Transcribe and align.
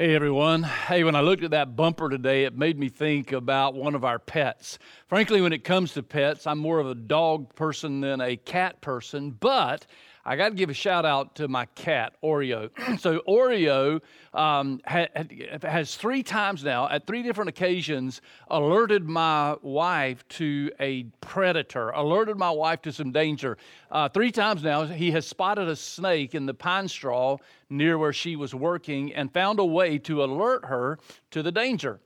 Hey 0.00 0.14
everyone. 0.14 0.62
Hey, 0.62 1.04
when 1.04 1.14
I 1.14 1.20
looked 1.20 1.44
at 1.44 1.50
that 1.50 1.76
bumper 1.76 2.08
today, 2.08 2.44
it 2.44 2.56
made 2.56 2.78
me 2.78 2.88
think 2.88 3.32
about 3.32 3.74
one 3.74 3.94
of 3.94 4.02
our 4.02 4.18
pets. 4.18 4.78
Frankly, 5.08 5.42
when 5.42 5.52
it 5.52 5.62
comes 5.62 5.92
to 5.92 6.02
pets, 6.02 6.46
I'm 6.46 6.58
more 6.58 6.78
of 6.78 6.86
a 6.86 6.94
dog 6.94 7.54
person 7.54 8.00
than 8.00 8.18
a 8.22 8.38
cat 8.38 8.80
person, 8.80 9.32
but 9.32 9.84
I 10.30 10.36
got 10.36 10.50
to 10.50 10.54
give 10.54 10.70
a 10.70 10.74
shout 10.74 11.04
out 11.04 11.34
to 11.34 11.48
my 11.48 11.64
cat, 11.74 12.12
Oreo. 12.22 12.70
so, 13.00 13.18
Oreo 13.26 14.00
um, 14.32 14.80
ha- 14.86 15.08
has 15.64 15.96
three 15.96 16.22
times 16.22 16.62
now, 16.62 16.88
at 16.88 17.04
three 17.04 17.24
different 17.24 17.48
occasions, 17.48 18.20
alerted 18.48 19.08
my 19.08 19.56
wife 19.60 20.22
to 20.28 20.70
a 20.78 21.02
predator, 21.20 21.90
alerted 21.90 22.36
my 22.36 22.52
wife 22.52 22.80
to 22.82 22.92
some 22.92 23.10
danger. 23.10 23.58
Uh, 23.90 24.08
three 24.08 24.30
times 24.30 24.62
now, 24.62 24.84
he 24.84 25.10
has 25.10 25.26
spotted 25.26 25.66
a 25.66 25.74
snake 25.74 26.36
in 26.36 26.46
the 26.46 26.54
pine 26.54 26.86
straw 26.86 27.36
near 27.68 27.98
where 27.98 28.12
she 28.12 28.36
was 28.36 28.54
working 28.54 29.12
and 29.12 29.32
found 29.32 29.58
a 29.58 29.64
way 29.64 29.98
to 29.98 30.22
alert 30.22 30.64
her 30.64 31.00
to 31.32 31.42
the 31.42 31.50
danger. 31.50 31.98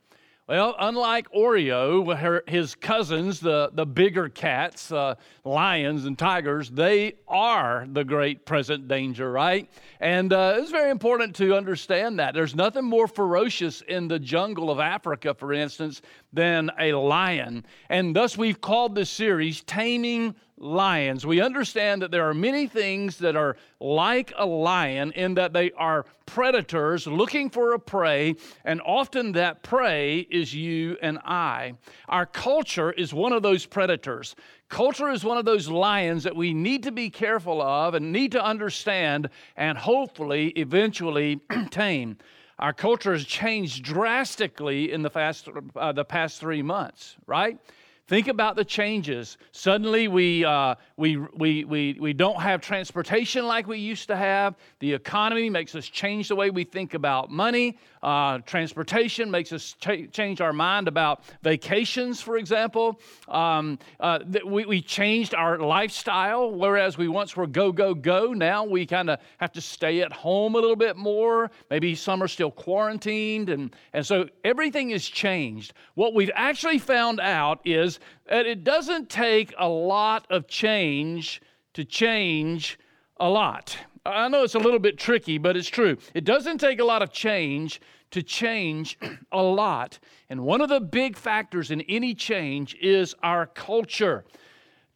Well, 0.47 0.77
unlike 0.79 1.33
Oreo, 1.33 2.15
her, 2.19 2.45
his 2.47 2.75
cousins, 2.75 3.41
the, 3.41 3.71
the 3.73 3.87
bigger 3.87 4.29
cats, 4.29 4.93
uh, 4.93 5.15
lions 5.43 6.05
and 6.05 6.19
tigers, 6.19 6.69
they 6.69 7.15
are 7.27 7.87
the 7.91 8.05
great 8.05 8.45
present 8.45 8.87
danger, 8.87 9.33
right? 9.33 9.71
And 10.01 10.35
uh, 10.35 10.57
it's 10.59 10.71
very 10.71 10.91
important 10.91 11.35
to 11.37 11.57
understand 11.57 12.19
that. 12.19 12.35
There's 12.35 12.55
nothing 12.55 12.85
more 12.85 13.09
ferocious 13.09 13.81
in 13.89 14.07
the 14.07 14.19
jungle 14.19 14.71
of 14.71 14.81
Africa, 14.81 15.33
for 15.33 15.55
instance, 15.55 16.03
than 16.31 16.71
a 16.79 16.93
lion. 16.93 17.65
And 17.89 18.15
thus 18.15 18.37
we've 18.37 18.61
called 18.61 18.95
this 18.95 19.09
series 19.09 19.63
Taming 19.63 20.35
lions. 20.65 21.27
We 21.27 21.41
understand 21.41 22.03
that 22.03 22.11
there 22.11 22.29
are 22.29 22.35
many 22.35 22.67
things 22.67 23.19
that 23.19 23.37
are 23.37 23.57
like 23.79 24.33
a 24.37 24.47
lion 24.47 25.13
in 25.13 25.35
that 25.35 25.53
they 25.53 25.71
are 25.73 26.07
predators 26.27 27.07
looking 27.07 27.51
for 27.51 27.75
a 27.75 27.79
prey, 27.79 28.35
and 28.65 28.81
often 28.85 29.33
that 29.33 29.63
prey 29.63 30.21
is 30.31 30.55
you 30.55 30.97
and 31.03 31.19
I. 31.19 31.75
Our 32.09 32.27
culture 32.27 32.91
is 32.91 33.13
one 33.13 33.33
of 33.33 33.43
those 33.43 33.67
predators. 33.67 34.35
Culture 34.69 35.11
is 35.11 35.23
one 35.23 35.37
of 35.37 35.45
those 35.45 35.69
lions 35.69 36.25
that 36.25 36.35
we 36.35 36.55
need 36.55 36.83
to 36.85 36.93
be 36.93 37.11
careful 37.11 37.61
of 37.61 37.95
and 37.95 38.11
need 38.11 38.33
to 38.33 38.43
understand 38.43 39.29
and 39.57 39.77
hopefully 39.77 40.49
eventually 40.57 41.41
tame. 41.71 42.17
Our 42.59 42.73
culture 42.73 43.13
has 43.13 43.25
changed 43.25 43.85
drastically 43.85 44.93
in 44.93 45.03
the, 45.03 45.11
fast, 45.11 45.49
uh, 45.77 45.93
the 45.93 46.05
past 46.05 46.41
three 46.41 46.63
months, 46.63 47.17
right? 47.27 47.59
Think 48.07 48.29
about 48.29 48.55
the 48.55 48.67
changes. 48.67 49.39
Suddenly, 49.53 50.09
we, 50.09 50.45
uh, 50.45 50.75
we, 50.99 51.17
we, 51.17 51.65
we, 51.65 51.97
we 51.99 52.13
don't 52.13 52.39
have 52.39 52.61
transportation 52.61 53.47
like 53.47 53.67
we 53.67 53.79
used 53.79 54.09
to 54.09 54.17
have. 54.17 54.57
The 54.81 54.93
economy 54.93 55.49
makes 55.49 55.75
us 55.75 55.87
change 55.87 56.29
the 56.29 56.37
way 56.37 56.51
we 56.51 56.65
think 56.65 56.93
about 56.93 57.31
money. 57.31 57.79
Uh, 58.03 58.41
transportation 58.41 59.31
makes 59.31 59.51
us 59.55 59.75
ch- 59.81 60.13
change 60.13 60.43
our 60.43 60.53
mind 60.53 60.87
about 60.87 61.23
vacations, 61.43 62.21
for 62.21 62.37
example. 62.37 63.01
Um, 63.27 63.79
uh, 63.99 64.19
th- 64.19 64.45
we, 64.45 64.67
we 64.67 64.83
changed 64.83 65.35
our 65.35 65.59
lifestyle, 65.59 66.51
whereas 66.51 66.99
we 66.99 67.09
once 67.09 67.35
were 67.35 67.47
go, 67.47 67.73
go, 67.73 67.95
go. 67.95 68.35
Now 68.35 68.65
we 68.65 68.85
kind 68.85 69.09
of 69.09 69.19
have 69.39 69.53
to 69.53 69.63
stay 69.63 70.03
at 70.03 70.13
home 70.13 70.55
a 70.55 70.59
little 70.59 70.77
bit 70.77 70.99
more. 70.99 71.51
Maybe 71.71 71.95
some 71.95 72.23
are 72.23 72.29
still 72.29 72.51
quarantined. 72.51 73.49
And, 73.49 73.75
and 73.95 74.07
so 74.07 74.29
everything 74.45 74.91
has 74.91 75.07
changed. 75.07 75.73
What 75.95 76.13
we've 76.13 76.31
actually 76.35 76.79
found 76.79 77.21
out 77.21 77.61
is 77.65 77.94
that 78.29 78.47
it 78.47 78.65
doesn't 78.65 79.09
take 79.09 79.55
a 79.59 79.69
lot 79.69 80.27
of 80.31 80.47
change 80.47 81.41
to 81.75 81.85
change 81.85 82.79
a 83.19 83.29
lot. 83.29 83.77
I 84.07 84.29
know 84.29 84.43
it's 84.45 84.55
a 84.55 84.59
little 84.59 84.79
bit 84.79 84.99
tricky, 84.99 85.39
but 85.39 85.57
it's 85.57 85.69
true. 85.69 85.97
It 86.15 86.25
doesn't 86.25 86.59
take 86.59 86.79
a 86.79 86.85
lot 86.85 87.03
of 87.03 87.13
change 87.13 87.81
to 88.11 88.23
change 88.23 88.99
a 89.33 89.43
lot. 89.43 89.99
And 90.29 90.45
one 90.45 90.61
of 90.61 90.69
the 90.69 90.81
big 90.81 91.17
factors 91.17 91.71
in 91.71 91.81
any 91.83 92.15
change 92.15 92.77
is 92.81 93.15
our 93.23 93.47
culture. 93.47 94.25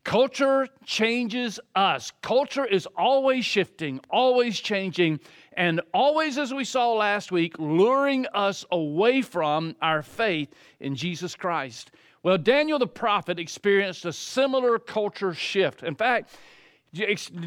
Culture 0.04 0.69
changes 0.84 1.59
us. 1.75 2.12
Culture 2.22 2.65
is 2.65 2.86
always 2.97 3.44
shifting, 3.44 4.00
always 4.09 4.60
changing, 4.60 5.20
and 5.54 5.80
always, 5.92 6.38
as 6.38 6.54
we 6.54 6.65
saw 6.65 6.92
last 6.92 7.32
week, 7.32 7.59
luring 7.59 8.26
us 8.32 8.65
away 8.70 9.20
from 9.20 9.75
our 9.82 10.03
faith 10.03 10.54
in 10.80 10.94
Jesus 10.94 11.34
Christ. 11.34 11.91
Well, 12.22 12.38
Daniel 12.38 12.78
the 12.78 12.86
prophet 12.86 13.38
experienced 13.38 14.04
a 14.04 14.12
similar 14.12 14.78
culture 14.78 15.34
shift. 15.34 15.82
In 15.82 15.94
fact, 15.94 16.30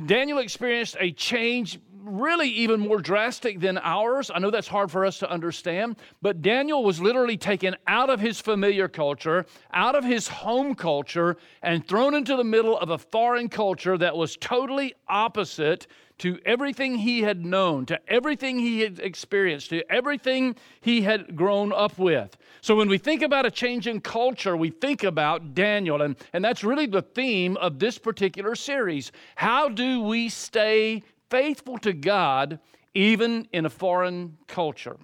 Daniel 0.05 0.37
experienced 0.37 0.95
a 0.99 1.11
change 1.11 1.79
really 2.03 2.49
even 2.49 2.79
more 2.79 2.99
drastic 2.99 3.59
than 3.59 3.77
ours. 3.77 4.31
I 4.33 4.39
know 4.39 4.49
that's 4.49 4.67
hard 4.67 4.91
for 4.91 5.05
us 5.05 5.19
to 5.19 5.29
understand, 5.29 5.97
but 6.21 6.41
Daniel 6.41 6.83
was 6.83 6.99
literally 6.99 7.37
taken 7.37 7.75
out 7.85 8.09
of 8.09 8.19
his 8.19 8.39
familiar 8.39 8.87
culture, 8.87 9.45
out 9.73 9.95
of 9.95 10.03
his 10.03 10.27
home 10.27 10.73
culture, 10.75 11.37
and 11.61 11.87
thrown 11.87 12.15
into 12.15 12.35
the 12.35 12.43
middle 12.43 12.77
of 12.77 12.89
a 12.89 12.97
foreign 12.97 13.49
culture 13.49 13.97
that 13.97 14.15
was 14.15 14.35
totally 14.37 14.93
opposite 15.07 15.87
to 16.19 16.39
everything 16.45 16.95
he 16.95 17.21
had 17.21 17.45
known, 17.45 17.85
to 17.87 17.99
everything 18.07 18.59
he 18.59 18.81
had 18.81 18.99
experienced, 18.99 19.69
to 19.69 19.91
everything 19.91 20.55
he 20.81 21.01
had 21.01 21.35
grown 21.35 21.71
up 21.73 21.97
with. 21.97 22.37
So 22.61 22.75
when 22.75 22.89
we 22.89 22.99
think 22.99 23.23
about 23.23 23.47
a 23.47 23.51
change 23.51 23.87
in 23.87 24.01
culture, 24.01 24.55
we 24.55 24.69
think 24.69 25.03
about 25.03 25.55
Daniel, 25.55 26.03
and, 26.03 26.15
and 26.31 26.45
that's 26.45 26.63
really 26.63 26.85
the 26.85 27.01
theme 27.01 27.57
of 27.57 27.79
this 27.79 27.97
particular 27.97 28.53
series. 28.53 29.11
How 29.35 29.67
do 29.67 30.01
we 30.03 30.29
stay 30.29 31.01
faithful 31.31 31.79
to 31.79 31.91
God 31.91 32.59
even 32.93 33.47
in 33.51 33.65
a 33.65 33.69
foreign 33.69 34.37
culture? 34.47 34.97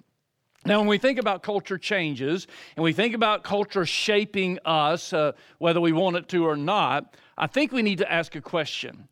Now, 0.66 0.78
when 0.78 0.86
we 0.86 0.98
think 0.98 1.18
about 1.18 1.42
culture 1.42 1.78
changes 1.78 2.46
and 2.76 2.84
we 2.84 2.92
think 2.92 3.14
about 3.14 3.42
culture 3.42 3.84
shaping 3.84 4.60
us, 4.64 5.12
uh, 5.12 5.32
whether 5.58 5.80
we 5.80 5.92
want 5.92 6.16
it 6.16 6.28
to 6.28 6.46
or 6.46 6.56
not, 6.56 7.16
I 7.36 7.48
think 7.48 7.72
we 7.72 7.82
need 7.82 7.98
to 7.98 8.12
ask 8.12 8.36
a 8.36 8.40
question. 8.40 9.08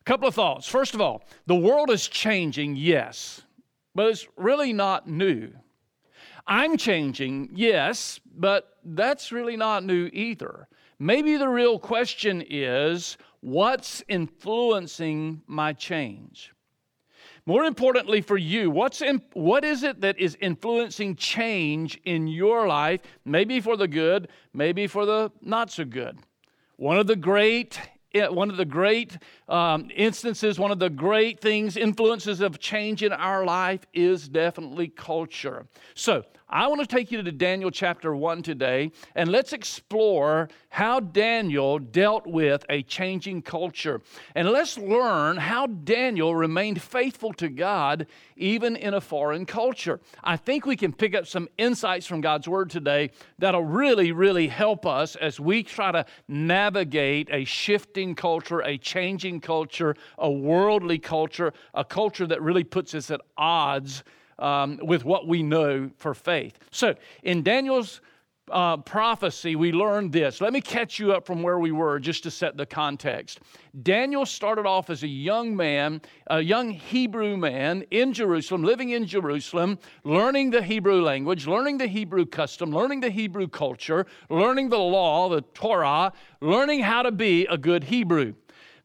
A 0.00 0.04
couple 0.04 0.26
of 0.26 0.34
thoughts. 0.34 0.66
First 0.66 0.94
of 0.94 1.02
all, 1.02 1.22
the 1.46 1.56
world 1.56 1.90
is 1.90 2.08
changing, 2.08 2.76
yes, 2.76 3.42
but 3.94 4.06
it's 4.06 4.26
really 4.36 4.72
not 4.72 5.06
new. 5.06 5.50
I'm 6.46 6.76
changing, 6.76 7.50
yes, 7.52 8.20
but 8.34 8.78
that's 8.84 9.32
really 9.32 9.56
not 9.56 9.84
new 9.84 10.10
either. 10.12 10.68
Maybe 10.98 11.36
the 11.36 11.48
real 11.48 11.78
question 11.78 12.44
is 12.48 13.16
what's 13.40 14.02
influencing 14.08 15.42
my 15.46 15.72
change? 15.72 16.52
More 17.46 17.64
importantly 17.64 18.20
for 18.20 18.36
you, 18.36 18.70
what's 18.70 19.00
in, 19.00 19.22
what 19.32 19.64
is 19.64 19.82
it 19.82 20.02
that 20.02 20.18
is 20.18 20.36
influencing 20.40 21.16
change 21.16 21.98
in 22.04 22.28
your 22.28 22.66
life, 22.66 23.00
maybe 23.24 23.60
for 23.60 23.76
the 23.76 23.88
good, 23.88 24.28
maybe 24.52 24.86
for 24.86 25.06
the 25.06 25.32
not 25.40 25.70
so 25.70 25.84
good? 25.84 26.18
One 26.76 26.98
of 26.98 27.06
the 27.06 27.16
great 27.16 27.80
one 28.14 28.50
of 28.50 28.56
the 28.56 28.64
great 28.64 29.18
um, 29.48 29.88
instances, 29.94 30.58
one 30.58 30.70
of 30.70 30.78
the 30.78 30.90
great 30.90 31.40
things, 31.40 31.76
influences 31.76 32.40
of 32.40 32.58
change 32.58 33.02
in 33.02 33.12
our 33.12 33.44
life 33.44 33.86
is 33.94 34.28
definitely 34.28 34.88
culture. 34.88 35.66
So, 35.94 36.24
I 36.52 36.66
want 36.66 36.80
to 36.80 36.86
take 36.86 37.12
you 37.12 37.22
to 37.22 37.30
Daniel 37.30 37.70
chapter 37.70 38.12
1 38.12 38.42
today, 38.42 38.90
and 39.14 39.30
let's 39.30 39.52
explore 39.52 40.48
how 40.68 40.98
Daniel 40.98 41.78
dealt 41.78 42.26
with 42.26 42.64
a 42.68 42.82
changing 42.82 43.42
culture. 43.42 44.00
And 44.34 44.50
let's 44.50 44.76
learn 44.76 45.36
how 45.36 45.68
Daniel 45.68 46.34
remained 46.34 46.82
faithful 46.82 47.32
to 47.34 47.48
God 47.48 48.08
even 48.36 48.74
in 48.74 48.94
a 48.94 49.00
foreign 49.00 49.46
culture. 49.46 50.00
I 50.24 50.36
think 50.36 50.66
we 50.66 50.74
can 50.74 50.92
pick 50.92 51.14
up 51.14 51.28
some 51.28 51.48
insights 51.56 52.06
from 52.06 52.20
God's 52.20 52.48
Word 52.48 52.68
today 52.68 53.10
that'll 53.38 53.62
really, 53.62 54.10
really 54.10 54.48
help 54.48 54.86
us 54.86 55.14
as 55.14 55.38
we 55.38 55.62
try 55.62 55.92
to 55.92 56.04
navigate 56.26 57.28
a 57.30 57.44
shifting 57.44 58.16
culture, 58.16 58.60
a 58.62 58.76
changing 58.76 59.40
culture, 59.40 59.94
a 60.18 60.28
worldly 60.28 60.98
culture, 60.98 61.52
a 61.74 61.84
culture 61.84 62.26
that 62.26 62.42
really 62.42 62.64
puts 62.64 62.92
us 62.96 63.12
at 63.12 63.20
odds 63.36 64.02
um, 64.40 64.78
with 64.82 65.04
what 65.04 65.26
we 65.26 65.42
know 65.42 65.90
for 65.96 66.14
faith. 66.14 66.58
So, 66.70 66.94
in 67.22 67.42
Daniel's 67.42 68.00
uh, 68.50 68.76
prophecy, 68.78 69.56
we 69.56 69.72
learned 69.72 70.12
this. 70.12 70.40
Let 70.40 70.52
me 70.52 70.60
catch 70.60 70.98
you 70.98 71.12
up 71.12 71.26
from 71.26 71.42
where 71.42 71.58
we 71.58 71.72
were 71.72 71.98
just 71.98 72.22
to 72.24 72.30
set 72.30 72.56
the 72.56 72.66
context. 72.66 73.40
Daniel 73.82 74.26
started 74.26 74.66
off 74.66 74.90
as 74.90 75.02
a 75.02 75.08
young 75.08 75.54
man, 75.54 76.00
a 76.26 76.40
young 76.40 76.70
Hebrew 76.70 77.36
man 77.36 77.84
in 77.90 78.12
Jerusalem, 78.12 78.64
living 78.64 78.90
in 78.90 79.06
Jerusalem, 79.06 79.78
learning 80.04 80.50
the 80.50 80.62
Hebrew 80.62 81.02
language, 81.02 81.46
learning 81.46 81.78
the 81.78 81.86
Hebrew 81.86 82.26
custom, 82.26 82.72
learning 82.72 83.00
the 83.00 83.10
Hebrew 83.10 83.46
culture, 83.46 84.06
learning 84.28 84.70
the 84.70 84.78
law, 84.78 85.28
the 85.28 85.42
Torah, 85.42 86.12
learning 86.40 86.80
how 86.80 87.02
to 87.02 87.12
be 87.12 87.46
a 87.46 87.56
good 87.56 87.84
Hebrew. 87.84 88.34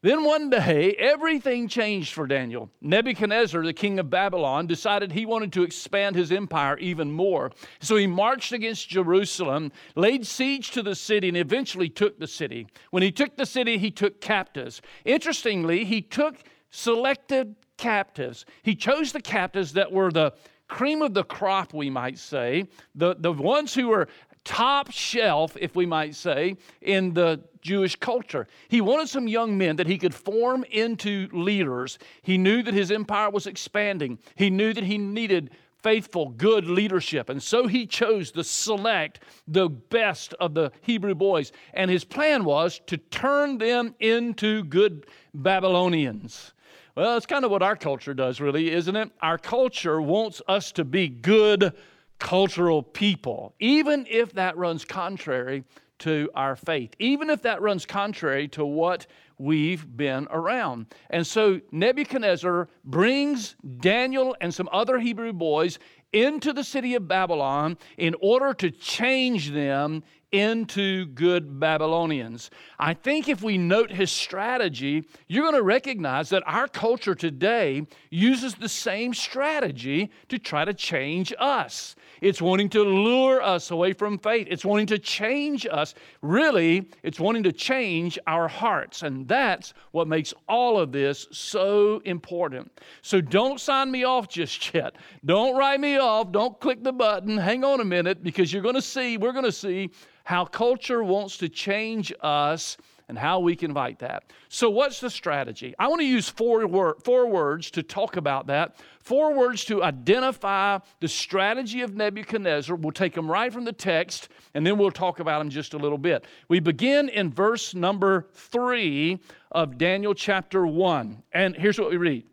Then 0.06 0.24
one 0.24 0.52
day, 0.52 0.94
everything 1.00 1.68
changed 1.68 2.14
for 2.14 2.28
Daniel. 2.28 2.70
Nebuchadnezzar, 2.80 3.64
the 3.64 3.74
king 3.74 3.98
of 3.98 4.08
Babylon, 4.08 4.68
decided 4.68 5.12
he 5.12 5.26
wanted 5.26 5.52
to 5.54 5.64
expand 5.64 6.16
his 6.16 6.32
empire 6.32 6.78
even 6.78 7.12
more. 7.12 7.52
So 7.80 7.96
he 7.96 8.06
marched 8.06 8.52
against 8.52 8.88
Jerusalem, 8.88 9.72
laid 9.96 10.28
siege 10.28 10.70
to 10.74 10.84
the 10.84 10.94
city, 10.94 11.30
and 11.30 11.38
eventually 11.38 11.90
took 11.90 12.20
the 12.20 12.28
city. 12.28 12.68
When 12.92 13.02
he 13.02 13.12
took 13.12 13.36
the 13.36 13.48
city, 13.48 13.80
he 13.80 13.90
took 13.90 14.22
captives. 14.22 14.80
Interestingly, 15.06 15.86
he 15.86 16.04
took 16.04 16.36
selected 16.70 17.56
captives. 17.78 18.46
He 18.62 18.76
chose 18.76 19.12
the 19.12 19.22
captives 19.22 19.74
that 19.74 19.92
were 19.92 20.12
the 20.12 20.34
cream 20.68 21.02
of 21.02 21.16
the 21.16 21.24
crop, 21.24 21.74
we 21.74 21.90
might 21.90 22.20
say, 22.20 22.68
the, 22.94 23.16
the 23.18 23.32
ones 23.32 23.74
who 23.74 23.88
were 23.88 24.08
top 24.46 24.92
shelf, 24.92 25.58
if 25.60 25.76
we 25.76 25.86
might 25.86 26.16
say, 26.16 26.56
in 26.82 27.14
the 27.14 27.42
Jewish 27.62 27.96
culture. 27.98 28.48
He 28.70 28.80
wanted 28.80 29.10
some 29.10 29.28
young 29.28 29.58
men 29.58 29.76
that 29.76 29.88
he 29.88 29.98
could 29.98 30.16
form 30.16 30.64
into 30.72 31.28
leaders. 31.34 31.98
He 32.22 32.38
knew 32.38 32.64
that 32.64 32.74
his 32.74 32.92
empire 32.92 33.30
was 33.30 33.48
expanding, 33.48 34.20
he 34.36 34.50
knew 34.50 34.74
that 34.74 34.84
he 34.84 34.98
needed 34.98 35.52
faithful, 35.82 36.30
good 36.30 36.66
leadership. 36.66 37.30
And 37.30 37.44
so 37.44 37.68
he 37.68 37.86
chose 37.86 38.32
to 38.32 38.44
select 38.44 39.20
the 39.48 39.70
best 39.70 40.34
of 40.40 40.56
the 40.56 40.72
Hebrew 40.82 41.14
boys. 41.14 41.52
And 41.76 41.92
his 41.92 42.04
plan 42.04 42.44
was 42.44 42.82
to 42.88 42.98
turn 42.98 43.60
them 43.60 43.94
into 44.00 44.64
good 44.64 45.06
Babylonians. 45.36 46.54
Well, 46.96 47.18
it's 47.18 47.28
kind 47.28 47.46
of 47.46 47.52
what 47.52 47.62
our 47.62 47.76
culture 47.76 48.16
does, 48.16 48.42
really, 48.42 48.72
isn't 48.72 48.96
it? 48.96 49.12
Our 49.22 49.38
culture 49.38 50.02
wants 50.02 50.42
us 50.48 50.72
to 50.72 50.84
be 50.84 51.08
good 51.08 51.74
cultural 52.20 52.82
people, 52.82 53.54
even 53.60 54.06
if 54.10 54.34
that 54.34 54.58
runs 54.58 54.86
contrary 54.86 55.64
to 56.00 56.30
our 56.36 56.56
faith, 56.56 56.94
even 57.00 57.30
if 57.30 57.42
that 57.44 57.62
runs 57.62 57.86
contrary 57.86 58.48
to 58.50 58.66
what 58.66 59.08
we've 59.38 59.86
been 59.96 60.28
around. 60.30 60.88
And 61.10 61.26
so 61.26 61.62
Nebuchadnezzar 61.72 62.68
brings 62.84 63.56
Daniel 63.80 64.36
and 64.42 64.54
some 64.54 64.70
other 64.72 65.00
Hebrew 65.00 65.34
boys 65.34 65.80
into 66.14 66.54
the 66.54 66.64
city 66.64 66.96
of 66.96 67.08
Babylon 67.08 67.78
in 67.98 68.16
order 68.22 68.54
to 68.54 68.72
change 68.72 69.52
them 69.52 70.04
into 70.36 71.06
good 71.08 71.60
Babylonians. 71.62 72.50
I 72.78 72.94
think 72.94 73.30
if 73.30 73.42
we 73.42 73.58
note 73.58 73.90
his 73.90 74.12
strategy, 74.12 75.08
you're 75.28 75.44
going 75.44 75.56
to 75.56 75.64
recognize 75.64 76.30
that 76.30 76.44
our 76.46 76.68
culture 76.68 77.16
today 77.16 77.88
uses 78.10 78.54
the 78.56 78.68
same 78.68 79.14
strategy 79.14 80.12
to 80.28 80.38
try 80.38 80.66
to 80.66 80.74
change 80.74 81.34
us. 81.40 81.96
It's 82.22 82.42
wanting 82.42 82.70
to 82.70 82.84
lure 82.84 83.42
us 83.42 83.72
away 83.72 83.94
from 83.94 84.18
faith. 84.18 84.48
It's 84.50 84.66
wanting 84.66 84.88
to 84.88 85.00
change 85.00 85.66
us. 85.66 85.94
Really, 86.22 86.90
it's 87.04 87.20
wanting 87.20 87.44
to 87.44 87.52
change 87.52 88.20
our 88.28 88.48
hearts. 88.48 89.04
And 89.04 89.28
that's 89.28 89.74
what 89.92 90.08
makes 90.08 90.34
all 90.50 90.80
of 90.80 90.92
this 90.92 91.28
so 91.32 92.02
important. 92.06 92.72
So 93.02 93.22
don't 93.22 93.60
sign 93.60 93.92
me 93.92 94.04
off 94.04 94.28
just 94.28 94.74
yet. 94.74 94.96
Don't 95.24 95.56
write 95.58 95.80
me 95.80 95.98
off. 95.98 96.32
Don't 96.32 96.60
click 96.60 96.84
the 96.84 96.94
button. 96.94 97.38
Hang 97.38 97.64
on 97.64 97.80
a 97.80 97.86
minute 97.86 98.24
because 98.24 98.52
you're 98.52 98.64
going 98.64 98.76
to 98.76 98.82
see, 98.82 99.18
we're 99.18 99.32
going 99.32 99.46
to 99.46 99.52
see 99.52 99.92
how 100.26 100.44
culture 100.44 101.04
wants 101.04 101.38
to 101.38 101.48
change 101.48 102.12
us 102.22 102.78
and 103.08 103.18
how 103.18 103.40
we 103.40 103.56
can 103.56 103.74
fight 103.74 104.00
that. 104.00 104.24
So, 104.50 104.70
what's 104.70 105.00
the 105.00 105.10
strategy? 105.10 105.76
I 105.78 105.88
want 105.88 106.02
to 106.02 106.08
use 106.08 106.28
four, 106.28 106.66
wor- 106.66 106.98
four 107.04 107.28
words 107.28 107.70
to 107.72 107.84
talk 107.84 108.18
about 108.18 108.48
that. 108.48 108.76
Four 109.00 109.36
words 109.36 109.64
to 109.66 109.84
identify 109.84 110.80
the 111.00 111.08
strategy 111.08 111.82
of 111.82 111.96
Nebuchadnezzar. 111.96 112.76
We'll 112.76 112.92
take 112.92 113.14
them 113.14 113.30
right 113.30 113.54
from 113.54 113.64
the 113.64 113.72
text, 113.72 114.30
and 114.56 114.66
then 114.66 114.80
we'll 114.80 114.90
talk 114.90 115.20
about 115.20 115.40
them 115.40 115.50
just 115.50 115.76
a 115.76 115.78
little 115.78 116.00
bit. 116.00 116.26
We 116.50 116.60
begin 116.60 117.10
in 117.10 117.32
verse 117.32 117.76
number 117.76 118.28
three 118.34 119.20
of 119.52 119.78
Daniel 119.78 120.16
chapter 120.16 120.66
one. 120.66 121.22
And 121.32 121.56
here's 121.56 121.80
what 121.80 121.92
we 121.92 121.98
read 121.98 122.24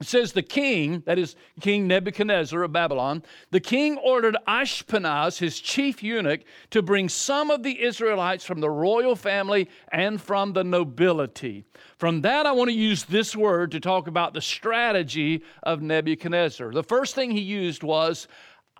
it 0.00 0.08
says 0.08 0.32
the 0.32 0.42
king, 0.42 1.02
that 1.06 1.18
is 1.18 1.36
King 1.60 1.86
Nebuchadnezzar 1.86 2.62
of 2.62 2.72
Babylon, 2.72 3.22
the 3.52 3.60
king 3.60 3.96
ordered 3.98 4.36
Ashpenaz, 4.46 5.38
his 5.38 5.60
chief 5.60 6.02
eunuch, 6.02 6.40
to 6.70 6.82
bring 6.82 7.08
some 7.08 7.50
of 7.50 7.62
the 7.62 7.80
Israelites 7.80 8.44
from 8.44 8.60
the 8.60 8.70
royal 8.70 9.14
family 9.14 9.68
and 9.92 10.20
from 10.20 10.52
the 10.52 10.64
nobility. 10.64 11.64
From 11.96 12.22
that, 12.22 12.44
I 12.44 12.52
want 12.52 12.70
to 12.70 12.76
use 12.76 13.04
this 13.04 13.36
word 13.36 13.70
to 13.70 13.80
talk 13.80 14.08
about 14.08 14.34
the 14.34 14.40
strategy 14.40 15.44
of 15.62 15.80
Nebuchadnezzar. 15.80 16.72
The 16.72 16.82
first 16.82 17.14
thing 17.14 17.30
he 17.30 17.40
used 17.40 17.84
was 17.84 18.26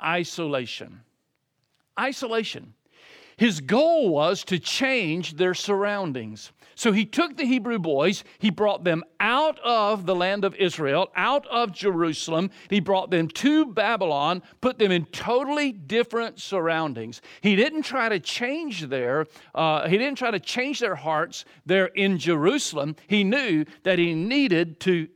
isolation. 0.02 1.00
Isolation. 1.98 2.74
His 3.36 3.60
goal 3.60 4.08
was 4.10 4.44
to 4.44 4.58
change 4.58 5.36
their 5.36 5.54
surroundings. 5.54 6.52
So 6.76 6.92
he 6.92 7.04
took 7.04 7.36
the 7.36 7.44
Hebrew 7.44 7.78
boys, 7.78 8.24
he 8.38 8.50
brought 8.50 8.84
them 8.84 9.04
out 9.20 9.58
of 9.60 10.06
the 10.06 10.14
land 10.14 10.44
of 10.44 10.54
Israel, 10.56 11.10
out 11.14 11.46
of 11.46 11.72
Jerusalem. 11.72 12.50
He 12.68 12.80
brought 12.80 13.10
them 13.10 13.28
to 13.28 13.66
Babylon, 13.66 14.42
put 14.60 14.78
them 14.78 14.90
in 14.90 15.06
totally 15.06 15.72
different 15.72 16.40
surroundings. 16.40 17.22
He 17.42 17.54
didn't 17.54 17.82
try 17.82 18.08
to 18.08 18.18
change 18.18 18.88
their, 18.88 19.26
uh, 19.54 19.88
he 19.88 19.98
didn't 19.98 20.18
try 20.18 20.32
to 20.32 20.40
change 20.40 20.80
their 20.80 20.96
hearts 20.96 21.44
there 21.64 21.86
in 21.86 22.18
Jerusalem. 22.18 22.96
He 23.06 23.22
knew 23.22 23.64
that 23.84 23.98
he 23.98 24.14
needed 24.14 24.80
to 24.80 25.08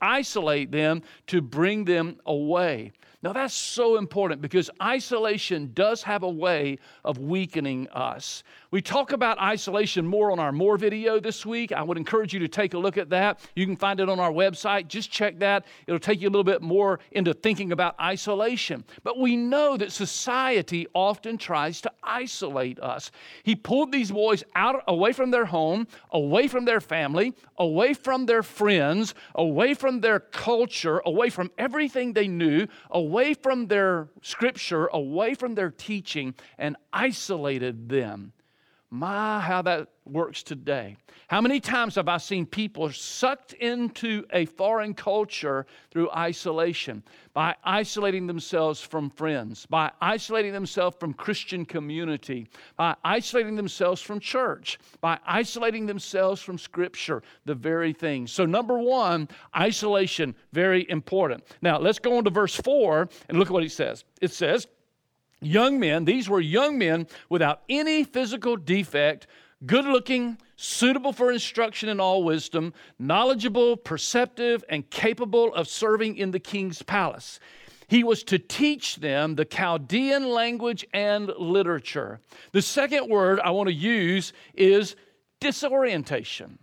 isolate 0.00 0.72
them 0.72 1.02
to 1.26 1.40
bring 1.40 1.84
them 1.84 2.16
away. 2.26 2.92
Now, 3.20 3.32
that's 3.32 3.54
so 3.54 3.96
important 3.96 4.40
because 4.40 4.70
isolation 4.80 5.72
does 5.74 6.02
have 6.04 6.22
a 6.22 6.30
way 6.30 6.78
of 7.04 7.18
weakening 7.18 7.88
us. 7.88 8.44
We 8.70 8.82
talk 8.82 9.12
about 9.12 9.40
isolation 9.40 10.06
more 10.06 10.30
on 10.30 10.38
our 10.38 10.52
More 10.52 10.76
video 10.76 11.18
this 11.20 11.46
week. 11.46 11.72
I 11.72 11.82
would 11.82 11.96
encourage 11.96 12.34
you 12.34 12.40
to 12.40 12.48
take 12.48 12.74
a 12.74 12.78
look 12.78 12.98
at 12.98 13.08
that. 13.08 13.40
You 13.56 13.64
can 13.64 13.76
find 13.76 13.98
it 13.98 14.10
on 14.10 14.20
our 14.20 14.30
website. 14.30 14.88
Just 14.88 15.10
check 15.10 15.38
that. 15.38 15.64
It'll 15.86 15.98
take 15.98 16.20
you 16.20 16.28
a 16.28 16.30
little 16.30 16.44
bit 16.44 16.60
more 16.60 17.00
into 17.12 17.32
thinking 17.32 17.72
about 17.72 17.98
isolation. 17.98 18.84
But 19.04 19.18
we 19.18 19.36
know 19.36 19.78
that 19.78 19.90
society 19.90 20.86
often 20.92 21.38
tries 21.38 21.80
to 21.80 21.92
isolate 22.02 22.78
us. 22.80 23.10
He 23.42 23.56
pulled 23.56 23.90
these 23.90 24.10
boys 24.10 24.44
out 24.54 24.82
away 24.86 25.14
from 25.14 25.30
their 25.30 25.46
home, 25.46 25.86
away 26.10 26.46
from 26.46 26.66
their 26.66 26.82
family, 26.82 27.32
away 27.56 27.94
from 27.94 28.26
their 28.26 28.42
friends, 28.42 29.14
away 29.34 29.72
from 29.72 30.02
their 30.02 30.20
culture, 30.20 31.00
away 31.06 31.30
from 31.30 31.50
everything 31.56 32.12
they 32.12 32.28
knew, 32.28 32.66
away 32.90 33.32
from 33.32 33.68
their 33.68 34.08
scripture, 34.20 34.88
away 34.88 35.32
from 35.32 35.54
their 35.54 35.70
teaching, 35.70 36.34
and 36.58 36.76
isolated 36.92 37.88
them. 37.88 38.34
My, 38.90 39.40
how 39.40 39.60
that 39.62 39.88
works 40.06 40.42
today. 40.42 40.96
How 41.26 41.42
many 41.42 41.60
times 41.60 41.96
have 41.96 42.08
I 42.08 42.16
seen 42.16 42.46
people 42.46 42.90
sucked 42.90 43.52
into 43.52 44.24
a 44.32 44.46
foreign 44.46 44.94
culture 44.94 45.66
through 45.90 46.10
isolation, 46.10 47.02
by 47.34 47.54
isolating 47.64 48.26
themselves 48.26 48.80
from 48.80 49.10
friends, 49.10 49.66
by 49.66 49.90
isolating 50.00 50.54
themselves 50.54 50.96
from 50.98 51.12
Christian 51.12 51.66
community, 51.66 52.48
by 52.76 52.96
isolating 53.04 53.56
themselves 53.56 54.00
from 54.00 54.20
church, 54.20 54.78
by 55.02 55.18
isolating 55.26 55.84
themselves 55.84 56.40
from 56.40 56.56
Scripture, 56.56 57.22
the 57.44 57.54
very 57.54 57.92
thing. 57.92 58.26
So, 58.26 58.46
number 58.46 58.78
one, 58.78 59.28
isolation, 59.54 60.34
very 60.52 60.88
important. 60.88 61.44
Now, 61.60 61.78
let's 61.78 61.98
go 61.98 62.16
on 62.16 62.24
to 62.24 62.30
verse 62.30 62.56
four 62.56 63.10
and 63.28 63.38
look 63.38 63.48
at 63.48 63.52
what 63.52 63.62
he 63.62 63.68
says. 63.68 64.04
It 64.22 64.32
says, 64.32 64.66
young 65.40 65.78
men, 65.78 66.04
these 66.04 66.28
were 66.28 66.40
young 66.40 66.78
men 66.78 67.06
without 67.28 67.62
any 67.68 68.04
physical 68.04 68.56
defect, 68.56 69.26
good 69.66 69.84
looking, 69.84 70.38
suitable 70.56 71.12
for 71.12 71.32
instruction 71.32 71.88
in 71.88 72.00
all 72.00 72.24
wisdom, 72.24 72.72
knowledgeable, 72.98 73.76
perceptive, 73.76 74.64
and 74.68 74.88
capable 74.90 75.54
of 75.54 75.68
serving 75.68 76.16
in 76.16 76.30
the 76.30 76.40
king's 76.40 76.82
palace. 76.82 77.40
He 77.88 78.04
was 78.04 78.22
to 78.24 78.38
teach 78.38 78.96
them 78.96 79.34
the 79.34 79.46
Chaldean 79.46 80.28
language 80.28 80.86
and 80.92 81.28
literature. 81.38 82.20
The 82.52 82.62
second 82.62 83.08
word 83.08 83.40
I 83.40 83.50
want 83.50 83.68
to 83.68 83.74
use 83.74 84.32
is 84.54 84.94
disorientation. 85.40 86.58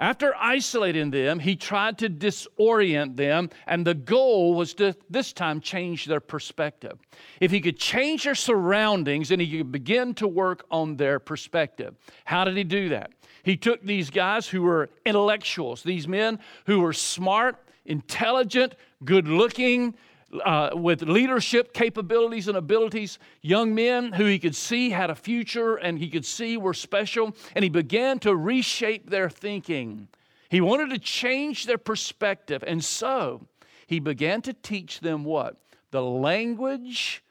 After 0.00 0.34
isolating 0.34 1.10
them, 1.10 1.38
he 1.38 1.56
tried 1.56 1.98
to 1.98 2.08
disorient 2.08 3.16
them, 3.16 3.50
and 3.66 3.86
the 3.86 3.92
goal 3.92 4.54
was 4.54 4.72
to 4.74 4.96
this 5.10 5.34
time 5.34 5.60
change 5.60 6.06
their 6.06 6.20
perspective. 6.20 6.98
If 7.38 7.50
he 7.50 7.60
could 7.60 7.78
change 7.78 8.24
their 8.24 8.34
surroundings, 8.34 9.28
then 9.28 9.40
he 9.40 9.58
could 9.58 9.70
begin 9.70 10.14
to 10.14 10.26
work 10.26 10.64
on 10.70 10.96
their 10.96 11.18
perspective. 11.18 11.96
How 12.24 12.44
did 12.44 12.56
he 12.56 12.64
do 12.64 12.88
that? 12.88 13.12
He 13.42 13.58
took 13.58 13.82
these 13.82 14.08
guys 14.08 14.48
who 14.48 14.62
were 14.62 14.88
intellectuals, 15.04 15.82
these 15.82 16.08
men 16.08 16.38
who 16.64 16.80
were 16.80 16.94
smart, 16.94 17.62
intelligent, 17.84 18.76
good 19.04 19.28
looking, 19.28 19.94
uh, 20.44 20.70
with 20.74 21.02
leadership 21.02 21.72
capabilities 21.72 22.48
and 22.48 22.56
abilities, 22.56 23.18
young 23.42 23.74
men 23.74 24.12
who 24.12 24.24
he 24.24 24.38
could 24.38 24.54
see 24.54 24.90
had 24.90 25.10
a 25.10 25.14
future 25.14 25.76
and 25.76 25.98
he 25.98 26.08
could 26.08 26.24
see 26.24 26.56
were 26.56 26.74
special, 26.74 27.34
and 27.54 27.62
he 27.62 27.68
began 27.68 28.18
to 28.20 28.34
reshape 28.34 29.10
their 29.10 29.28
thinking. 29.28 30.08
He 30.48 30.60
wanted 30.60 30.90
to 30.90 30.98
change 30.98 31.66
their 31.66 31.78
perspective, 31.78 32.64
and 32.66 32.84
so 32.84 33.46
he 33.86 34.00
began 34.00 34.42
to 34.42 34.52
teach 34.52 35.00
them 35.00 35.24
what? 35.24 35.56
The 35.90 36.02
language 36.02 37.22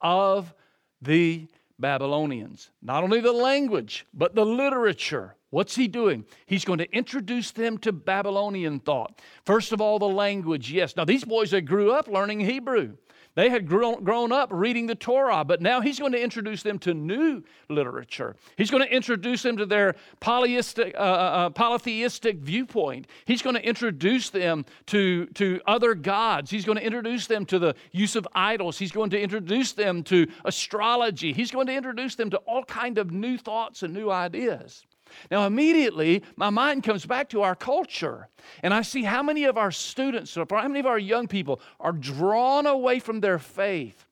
of 0.00 0.54
the 1.02 1.46
Babylonians. 1.78 2.70
Not 2.80 3.02
only 3.02 3.20
the 3.20 3.32
language, 3.32 4.06
but 4.14 4.34
the 4.34 4.46
literature. 4.46 5.34
What's 5.56 5.74
he 5.74 5.88
doing? 5.88 6.26
He's 6.44 6.66
going 6.66 6.80
to 6.80 6.92
introduce 6.94 7.50
them 7.50 7.78
to 7.78 7.90
Babylonian 7.90 8.78
thought. 8.78 9.22
First 9.46 9.72
of 9.72 9.80
all, 9.80 9.98
the 9.98 10.06
language, 10.06 10.70
yes. 10.70 10.94
Now, 10.94 11.06
these 11.06 11.24
boys, 11.24 11.50
they 11.50 11.62
grew 11.62 11.92
up 11.92 12.08
learning 12.08 12.40
Hebrew. 12.40 12.98
They 13.36 13.48
had 13.48 13.66
grown, 13.66 14.04
grown 14.04 14.32
up 14.32 14.50
reading 14.52 14.86
the 14.86 14.94
Torah, 14.94 15.44
but 15.46 15.62
now 15.62 15.80
he's 15.80 15.98
going 15.98 16.12
to 16.12 16.22
introduce 16.22 16.62
them 16.62 16.78
to 16.80 16.92
new 16.92 17.42
literature. 17.70 18.36
He's 18.58 18.70
going 18.70 18.82
to 18.82 18.94
introduce 18.94 19.42
them 19.42 19.56
to 19.56 19.64
their 19.64 19.94
polyistic, 20.20 20.94
uh, 20.94 20.98
uh, 20.98 21.00
uh, 21.00 21.48
polytheistic 21.48 22.36
viewpoint. 22.36 23.06
He's 23.24 23.40
going 23.40 23.56
to 23.56 23.66
introduce 23.66 24.28
them 24.28 24.66
to, 24.88 25.24
to 25.36 25.62
other 25.66 25.94
gods. 25.94 26.50
He's 26.50 26.66
going 26.66 26.76
to 26.76 26.84
introduce 26.84 27.28
them 27.28 27.46
to 27.46 27.58
the 27.58 27.74
use 27.92 28.14
of 28.14 28.28
idols. 28.34 28.76
He's 28.76 28.92
going 28.92 29.08
to 29.08 29.18
introduce 29.18 29.72
them 29.72 30.02
to 30.02 30.26
astrology. 30.44 31.32
He's 31.32 31.50
going 31.50 31.68
to 31.68 31.74
introduce 31.74 32.14
them 32.14 32.28
to 32.28 32.36
all 32.40 32.62
kind 32.62 32.98
of 32.98 33.10
new 33.10 33.38
thoughts 33.38 33.82
and 33.82 33.94
new 33.94 34.10
ideas. 34.10 34.84
Now, 35.30 35.46
immediately, 35.46 36.22
my 36.36 36.50
mind 36.50 36.82
comes 36.82 37.06
back 37.06 37.28
to 37.30 37.42
our 37.42 37.54
culture, 37.54 38.28
and 38.62 38.72
I 38.72 38.82
see 38.82 39.02
how 39.02 39.22
many 39.22 39.44
of 39.44 39.56
our 39.56 39.70
students, 39.70 40.34
how 40.34 40.46
many 40.50 40.80
of 40.80 40.86
our 40.86 40.98
young 40.98 41.26
people 41.28 41.60
are 41.80 41.92
drawn 41.92 42.66
away 42.66 42.98
from 42.98 43.20
their 43.20 43.38
faith 43.38 44.06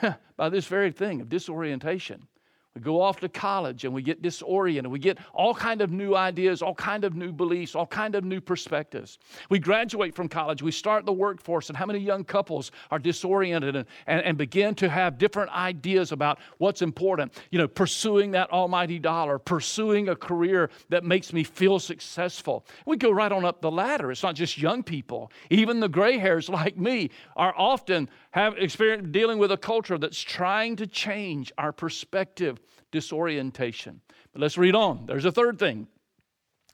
by 0.36 0.48
this 0.48 0.66
very 0.66 0.92
thing 0.92 1.20
of 1.20 1.28
disorientation. 1.28 2.28
We 2.76 2.82
go 2.82 3.00
off 3.00 3.20
to 3.20 3.30
college 3.30 3.86
and 3.86 3.94
we 3.94 4.02
get 4.02 4.20
disoriented. 4.20 4.92
We 4.92 4.98
get 4.98 5.16
all 5.32 5.54
kind 5.54 5.80
of 5.80 5.90
new 5.90 6.14
ideas, 6.14 6.60
all 6.60 6.74
kind 6.74 7.04
of 7.04 7.14
new 7.14 7.32
beliefs, 7.32 7.74
all 7.74 7.86
kind 7.86 8.14
of 8.14 8.22
new 8.22 8.38
perspectives. 8.38 9.18
We 9.48 9.58
graduate 9.58 10.14
from 10.14 10.28
college, 10.28 10.62
we 10.62 10.72
start 10.72 11.06
the 11.06 11.12
workforce, 11.12 11.70
and 11.70 11.76
how 11.76 11.86
many 11.86 12.00
young 12.00 12.22
couples 12.22 12.72
are 12.90 12.98
disoriented 12.98 13.76
and, 13.76 13.86
and, 14.06 14.20
and 14.20 14.36
begin 14.36 14.74
to 14.74 14.90
have 14.90 15.16
different 15.16 15.50
ideas 15.52 16.12
about 16.12 16.38
what's 16.58 16.82
important? 16.82 17.32
You 17.50 17.60
know, 17.60 17.66
pursuing 17.66 18.32
that 18.32 18.50
almighty 18.52 18.98
dollar, 18.98 19.38
pursuing 19.38 20.10
a 20.10 20.16
career 20.16 20.68
that 20.90 21.02
makes 21.02 21.32
me 21.32 21.44
feel 21.44 21.78
successful. 21.78 22.66
We 22.84 22.98
go 22.98 23.10
right 23.10 23.32
on 23.32 23.46
up 23.46 23.62
the 23.62 23.70
ladder. 23.70 24.12
It's 24.12 24.22
not 24.22 24.34
just 24.34 24.58
young 24.58 24.82
people. 24.82 25.32
Even 25.48 25.80
the 25.80 25.88
gray 25.88 26.18
hairs 26.18 26.48
like 26.50 26.76
me 26.76 27.08
are 27.36 27.54
often 27.56 28.10
have 28.32 28.58
experience 28.58 29.08
dealing 29.12 29.38
with 29.38 29.50
a 29.50 29.56
culture 29.56 29.96
that's 29.96 30.20
trying 30.20 30.76
to 30.76 30.86
change 30.86 31.50
our 31.56 31.72
perspective, 31.72 32.60
disorientation. 32.90 34.00
But 34.32 34.42
let's 34.42 34.58
read 34.58 34.74
on. 34.74 35.06
There's 35.06 35.24
a 35.24 35.32
third 35.32 35.58
thing. 35.58 35.88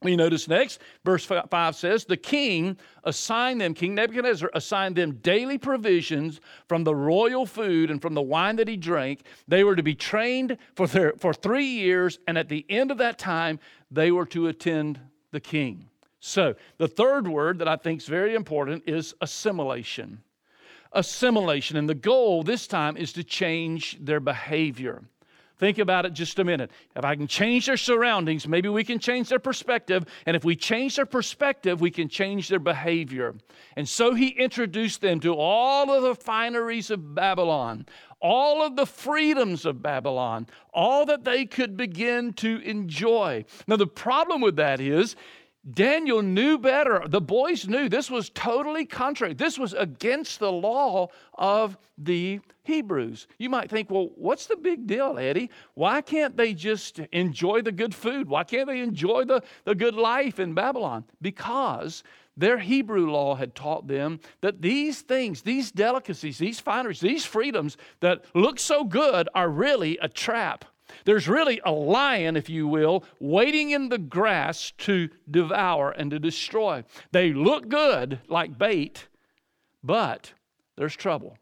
We 0.03 0.17
notice 0.17 0.49
next, 0.49 0.81
verse 1.05 1.25
5 1.25 1.77
says, 1.77 2.05
The 2.05 2.17
king 2.17 2.77
assigned 3.05 3.61
them, 3.61 3.73
King 3.73 3.95
Nebuchadnezzar 3.95 4.51
assigned 4.53 4.97
them 4.97 5.13
daily 5.23 5.59
provisions 5.59 6.41
from 6.69 6.83
the 6.83 6.95
royal 6.95 7.47
food 7.47 7.91
and 7.91 8.03
from 8.03 8.15
the 8.15 8.23
wine 8.23 8.57
that 8.57 8.67
he 8.67 8.77
drank. 8.77 9.23
They 9.47 9.63
were 9.63 9.77
to 9.77 9.83
be 9.83 9.95
trained 9.95 10.59
for, 10.75 10.89
their, 10.89 11.13
for 11.19 11.33
three 11.33 11.67
years, 11.67 12.19
and 12.27 12.37
at 12.37 12.49
the 12.49 12.67
end 12.69 12.91
of 12.91 12.99
that 12.99 13.19
time, 13.19 13.61
they 13.91 14.11
were 14.11 14.27
to 14.27 14.49
attend 14.49 14.99
the 15.31 15.41
king. 15.41 15.89
So, 16.19 16.55
the 16.79 16.89
third 16.89 17.27
word 17.29 17.59
that 17.59 17.69
I 17.69 17.77
think 17.77 18.01
is 18.01 18.09
very 18.09 18.35
important 18.35 18.85
is 18.87 19.15
assimilation 19.21 20.23
assimilation. 20.95 21.77
And 21.77 21.89
the 21.89 21.95
goal 21.95 22.43
this 22.43 22.67
time 22.67 22.97
is 22.97 23.13
to 23.15 23.25
change 23.25 23.99
their 24.01 24.21
behavior. 24.21 25.03
Think 25.62 25.78
about 25.78 26.07
it 26.07 26.12
just 26.12 26.40
a 26.40 26.45
minute. 26.45 26.73
If 26.97 27.04
I 27.04 27.14
can 27.14 27.28
change 27.28 27.66
their 27.66 27.76
surroundings, 27.76 28.49
maybe 28.49 28.69
we 28.69 28.83
can 28.83 28.99
change 28.99 29.28
their 29.28 29.38
perspective. 29.38 30.04
And 30.26 30.35
if 30.35 30.45
we 30.45 30.57
change 30.57 30.97
their 30.97 31.07
perspective, 31.07 31.81
we 31.81 31.92
can 31.92 32.09
change 32.09 32.49
their 32.49 32.59
behavior. 32.59 33.37
And 33.76 33.88
so 33.88 34.12
he 34.12 34.31
introduced 34.31 35.02
them 35.02 35.21
to 35.21 35.37
all 35.37 35.92
of 35.92 36.02
the 36.02 36.16
fineries 36.16 36.90
of 36.90 37.14
Babylon, 37.14 37.87
all 38.21 38.66
of 38.66 38.75
the 38.75 38.87
freedoms 38.87 39.64
of 39.64 39.81
Babylon, 39.81 40.49
all 40.75 41.07
that 41.07 41.23
they 41.23 41.47
could 41.47 41.76
begin 41.76 42.33
to 42.33 42.61
enjoy. 42.62 43.45
Now, 43.69 43.76
the 43.76 43.87
problem 43.87 44.40
with 44.40 44.57
that 44.57 44.81
is 44.81 45.14
Daniel 45.71 46.23
knew 46.23 46.59
better. 46.59 47.04
The 47.07 47.21
boys 47.21 47.69
knew 47.69 47.88
this 47.88 48.11
was 48.11 48.31
totally 48.31 48.85
contrary. 48.85 49.33
This 49.33 49.59
was 49.59 49.75
against 49.75 50.40
the 50.40 50.50
law 50.50 51.09
of 51.35 51.78
the 51.97 52.40
Hebrews. 52.64 53.28
You 53.38 53.49
might 53.49 53.71
think, 53.71 53.88
well, 53.88 54.11
what's 54.16 54.47
the 54.47 54.57
big 54.57 54.88
deal, 54.88 55.19
Eddie? 55.19 55.50
Why 55.75 56.00
can't 56.00 56.37
they 56.37 56.52
just 56.52 56.99
enjoy 57.12 57.62
the 57.62 57.71
good 57.71 57.95
food? 57.95 58.28
Why 58.28 58.42
can't 58.42 58.66
they 58.66 58.81
enjoy 58.81 59.25
the, 59.25 59.42
the 59.64 59.76
good 59.76 59.95
life 59.95 60.40
in 60.40 60.52
Babylon? 60.52 61.04
Because 61.21 62.02
their 62.37 62.59
Hebrew 62.59 63.11
law 63.11 63.37
had 63.37 63.54
taught 63.54 63.87
them 63.87 64.19
that 64.40 64.62
these 64.62 65.02
things, 65.02 65.42
these 65.42 65.71
delicacies, 65.71 66.38
these 66.38 66.61
fineries, 66.61 67.00
these 67.00 67.25
freedoms 67.25 67.76
that 68.00 68.25
look 68.35 68.59
so 68.59 68.83
good 68.85 69.28
are 69.35 69.49
really 69.49 69.97
a 69.99 70.09
trap. 70.09 70.64
There's 71.05 71.29
really 71.29 71.61
a 71.65 71.73
lion, 71.73 72.37
if 72.37 72.49
you 72.49 72.67
will, 72.69 73.05
waiting 73.21 73.71
in 73.71 73.89
the 73.89 73.99
grass 73.99 74.73
to 74.79 75.09
devour 75.31 75.91
and 75.91 76.11
to 76.11 76.19
destroy. 76.19 76.85
They 77.13 77.33
look 77.33 77.69
good 77.69 78.21
like 78.29 78.59
bait, 78.59 79.09
but 79.83 80.33
there's 80.77 80.97
trouble. 80.97 81.37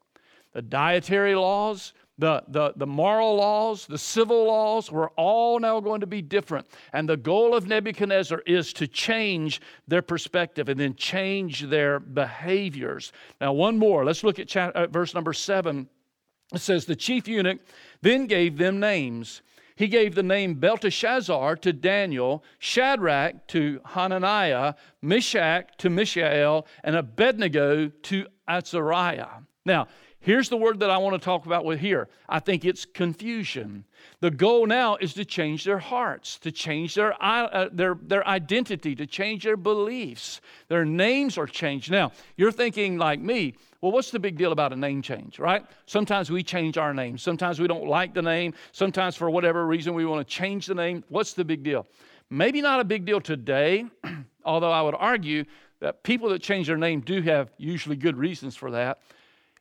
The 0.52 0.62
dietary 0.62 1.35
laws, 1.35 1.92
the, 2.19 2.42
the, 2.49 2.73
the 2.76 2.87
moral 2.87 3.37
laws, 3.37 3.87
the 3.87 3.97
civil 3.97 4.47
laws 4.47 4.90
were 4.90 5.11
all 5.11 5.59
now 5.59 5.80
going 5.80 6.00
to 6.00 6.07
be 6.07 6.21
different. 6.21 6.66
And 6.92 7.09
the 7.09 7.16
goal 7.16 7.54
of 7.54 7.66
Nebuchadnezzar 7.66 8.42
is 8.47 8.73
to 8.75 8.87
change 8.87 9.61
their 9.88 10.02
perspective 10.02 10.69
and 10.69 10.78
then 10.78 10.95
change 10.97 11.62
their 11.62 11.99
behaviors. 11.99 13.12
Now, 13.40 13.52
one 13.52 13.78
more. 13.78 14.04
Let's 14.04 14.23
look 14.23 14.38
at 14.38 14.54
uh, 14.57 14.88
verse 14.88 15.14
number 15.14 15.33
seven. 15.33 15.88
It 16.52 16.61
says, 16.61 16.85
The 16.85 16.97
chief 16.97 17.28
eunuch 17.28 17.61
then 18.02 18.26
gave 18.26 18.59
them 18.59 18.80
names. 18.80 19.42
He 19.76 19.88
gave 19.88 20.14
the 20.14 20.23
name 20.23 20.54
Belteshazzar 20.54 21.57
to 21.57 21.73
Daniel, 21.73 22.45
Shadrach 22.59 23.47
to 23.49 23.80
Hananiah, 23.87 24.75
Meshach 25.00 25.76
to 25.78 25.88
Mishael, 25.88 26.66
and 26.85 26.97
Abednego 26.97 27.88
to 27.88 28.26
Azariah. 28.47 29.40
Now, 29.64 29.88
here's 30.20 30.48
the 30.48 30.56
word 30.56 30.80
that 30.80 30.90
I 30.90 30.98
want 30.98 31.20
to 31.20 31.24
talk 31.24 31.46
about 31.46 31.64
with 31.64 31.80
here. 31.80 32.08
I 32.28 32.38
think 32.38 32.64
it's 32.64 32.84
confusion. 32.84 33.84
The 34.20 34.30
goal 34.30 34.66
now 34.66 34.96
is 34.96 35.14
to 35.14 35.24
change 35.24 35.64
their 35.64 35.78
hearts, 35.78 36.38
to 36.38 36.52
change 36.52 36.94
their, 36.94 37.20
uh, 37.22 37.68
their, 37.72 37.96
their 38.00 38.26
identity, 38.26 38.94
to 38.96 39.06
change 39.06 39.44
their 39.44 39.56
beliefs. 39.56 40.40
Their 40.68 40.84
names 40.84 41.38
are 41.38 41.46
changed. 41.46 41.90
Now, 41.90 42.12
you're 42.36 42.52
thinking 42.52 42.98
like 42.98 43.20
me, 43.20 43.54
well, 43.80 43.92
what's 43.92 44.10
the 44.10 44.18
big 44.18 44.36
deal 44.36 44.52
about 44.52 44.72
a 44.72 44.76
name 44.76 45.00
change, 45.00 45.38
right? 45.38 45.64
Sometimes 45.86 46.30
we 46.30 46.42
change 46.42 46.76
our 46.76 46.92
name. 46.92 47.16
Sometimes 47.16 47.58
we 47.58 47.66
don't 47.66 47.86
like 47.86 48.12
the 48.12 48.22
name. 48.22 48.52
Sometimes, 48.72 49.16
for 49.16 49.30
whatever 49.30 49.66
reason, 49.66 49.94
we 49.94 50.04
want 50.04 50.26
to 50.26 50.34
change 50.34 50.66
the 50.66 50.74
name. 50.74 51.02
What's 51.08 51.32
the 51.32 51.44
big 51.44 51.62
deal? 51.62 51.86
Maybe 52.28 52.60
not 52.60 52.80
a 52.80 52.84
big 52.84 53.06
deal 53.06 53.20
today, 53.20 53.86
although 54.44 54.70
I 54.70 54.82
would 54.82 54.94
argue 54.96 55.44
that 55.80 56.02
people 56.02 56.28
that 56.28 56.42
change 56.42 56.66
their 56.66 56.76
name 56.76 57.00
do 57.00 57.22
have 57.22 57.50
usually 57.56 57.96
good 57.96 58.16
reasons 58.16 58.54
for 58.54 58.70
that 58.72 59.00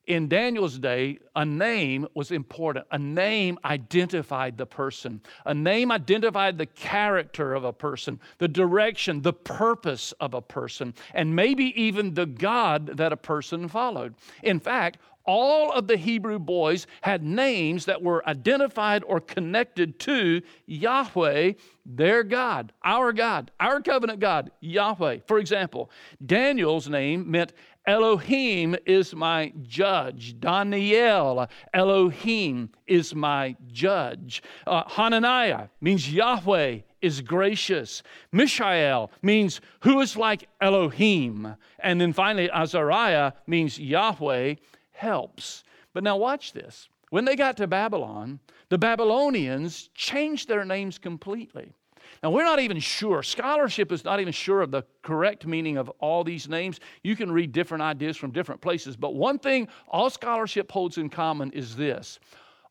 in 0.10 0.28
Daniel's 0.28 0.80
day, 0.80 1.20
a 1.36 1.46
name 1.46 2.08
was 2.16 2.32
important. 2.32 2.88
A 2.92 2.98
name 2.98 3.60
identified 3.64 4.58
the 4.58 4.66
person. 4.66 5.22
A 5.46 5.54
name 5.54 5.92
identified 5.92 6.58
the 6.58 6.66
character 6.66 7.54
of 7.54 7.64
a 7.64 7.72
person, 7.72 8.20
the 8.40 8.48
direction, 8.48 9.22
the 9.22 9.34
purpose 9.34 10.12
of 10.20 10.34
a 10.34 10.42
person, 10.42 10.96
and 11.14 11.36
maybe 11.36 11.80
even 11.80 12.16
the 12.16 12.26
God 12.26 12.98
that 12.98 13.14
a 13.14 13.18
person 13.18 13.68
followed. 13.68 14.16
In 14.42 14.60
fact, 14.60 14.98
all 15.30 15.72
of 15.72 15.86
the 15.86 15.96
Hebrew 15.96 16.40
boys 16.40 16.88
had 17.02 17.22
names 17.24 17.86
that 17.86 18.02
were 18.02 18.28
identified 18.28 19.04
or 19.06 19.22
connected 19.22 20.00
to 20.00 20.42
Yahweh, 20.66 21.54
their 21.86 22.24
God, 22.24 22.74
our 22.84 23.14
God, 23.14 23.52
our 23.60 23.80
covenant 23.80 24.20
God, 24.20 24.50
Yahweh. 24.60 25.20
For 25.28 25.38
example, 25.38 25.92
Daniel's 26.26 26.90
name 26.90 27.30
meant 27.30 27.54
Elohim 27.86 28.76
is 28.88 29.14
my 29.14 29.54
judge. 29.62 30.40
Daniel, 30.40 31.48
Elohim 31.76 32.72
is 32.88 33.14
my 33.14 33.56
judge. 33.68 34.42
Uh, 34.66 34.82
Hananiah 34.88 35.68
means 35.80 36.12
Yahweh 36.12 36.80
is 37.04 37.22
gracious. 37.22 38.02
Mishael 38.32 39.12
means 39.22 39.62
who 39.82 40.02
is 40.02 40.18
like 40.18 40.50
Elohim. 40.60 41.56
And 41.78 42.02
then 42.02 42.14
finally, 42.14 42.50
Azariah 42.50 43.34
means 43.46 43.78
Yahweh 43.78 44.56
helps. 45.00 45.64
But 45.94 46.04
now 46.04 46.18
watch 46.18 46.54
this. 46.54 46.90
When 47.10 47.26
they 47.26 47.36
got 47.36 47.58
to 47.58 47.68
Babylon, 47.68 48.40
the 48.70 48.78
Babylonians 48.78 49.90
changed 49.96 50.48
their 50.48 50.66
names 50.66 50.98
completely. 50.98 51.74
Now, 52.22 52.32
we're 52.32 52.44
not 52.44 52.60
even 52.60 52.80
sure. 52.80 53.24
Scholarship 53.24 53.92
is 53.92 54.04
not 54.04 54.20
even 54.20 54.34
sure 54.34 54.62
of 54.62 54.72
the 54.72 54.84
correct 55.02 55.46
meaning 55.46 55.78
of 55.78 55.90
all 56.00 56.24
these 56.24 56.50
names. 56.50 56.80
You 57.04 57.16
can 57.16 57.32
read 57.32 57.52
different 57.52 57.82
ideas 57.82 58.18
from 58.18 58.32
different 58.32 58.62
places. 58.62 58.96
But 58.96 59.16
one 59.16 59.40
thing 59.40 59.68
all 59.88 60.10
scholarship 60.10 60.72
holds 60.72 60.98
in 60.98 61.10
common 61.10 61.52
is 61.52 61.76
this 61.76 62.20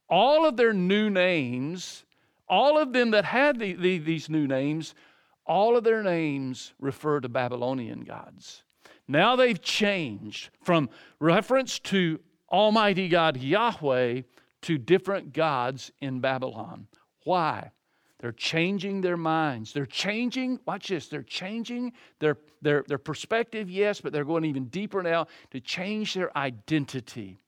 all 0.09 0.47
of 0.47 0.57
their 0.57 0.73
new 0.73 1.11
names, 1.11 2.05
all 2.49 2.79
of 2.79 2.93
them 2.93 3.11
that 3.13 3.25
had 3.25 3.59
the, 3.59 3.75
the, 3.75 3.99
these 3.99 4.29
new 4.29 4.47
names, 4.47 4.95
all 5.47 5.77
of 5.77 5.85
their 5.85 6.03
names 6.03 6.75
refer 6.79 7.21
to 7.21 7.29
Babylonian 7.29 8.01
gods. 8.01 8.63
Now 9.09 9.37
they've 9.37 9.61
changed 9.61 10.51
from 10.63 10.91
reference 11.19 11.79
to 11.81 12.21
Almighty 12.53 13.09
God 13.09 13.39
Yahweh 13.39 14.23
to 14.63 14.79
different 14.79 15.33
gods 15.33 15.91
in 16.01 16.21
Babylon. 16.21 16.87
Why? 17.25 17.73
They're 18.21 18.33
changing 18.33 19.01
their 19.01 19.17
minds. 19.17 19.73
They're 19.73 19.87
changing, 19.87 20.61
watch 20.67 20.89
this, 20.89 21.09
they're 21.09 21.23
changing 21.23 21.93
their, 22.19 22.37
their, 22.61 22.85
their 22.89 22.99
perspective, 22.99 23.71
yes, 23.71 24.01
but 24.01 24.13
they're 24.13 24.25
going 24.25 24.45
even 24.45 24.67
deeper 24.67 25.03
now 25.03 25.27
to 25.53 25.61
change 25.61 26.15
their 26.15 26.37
identity. 26.37 27.39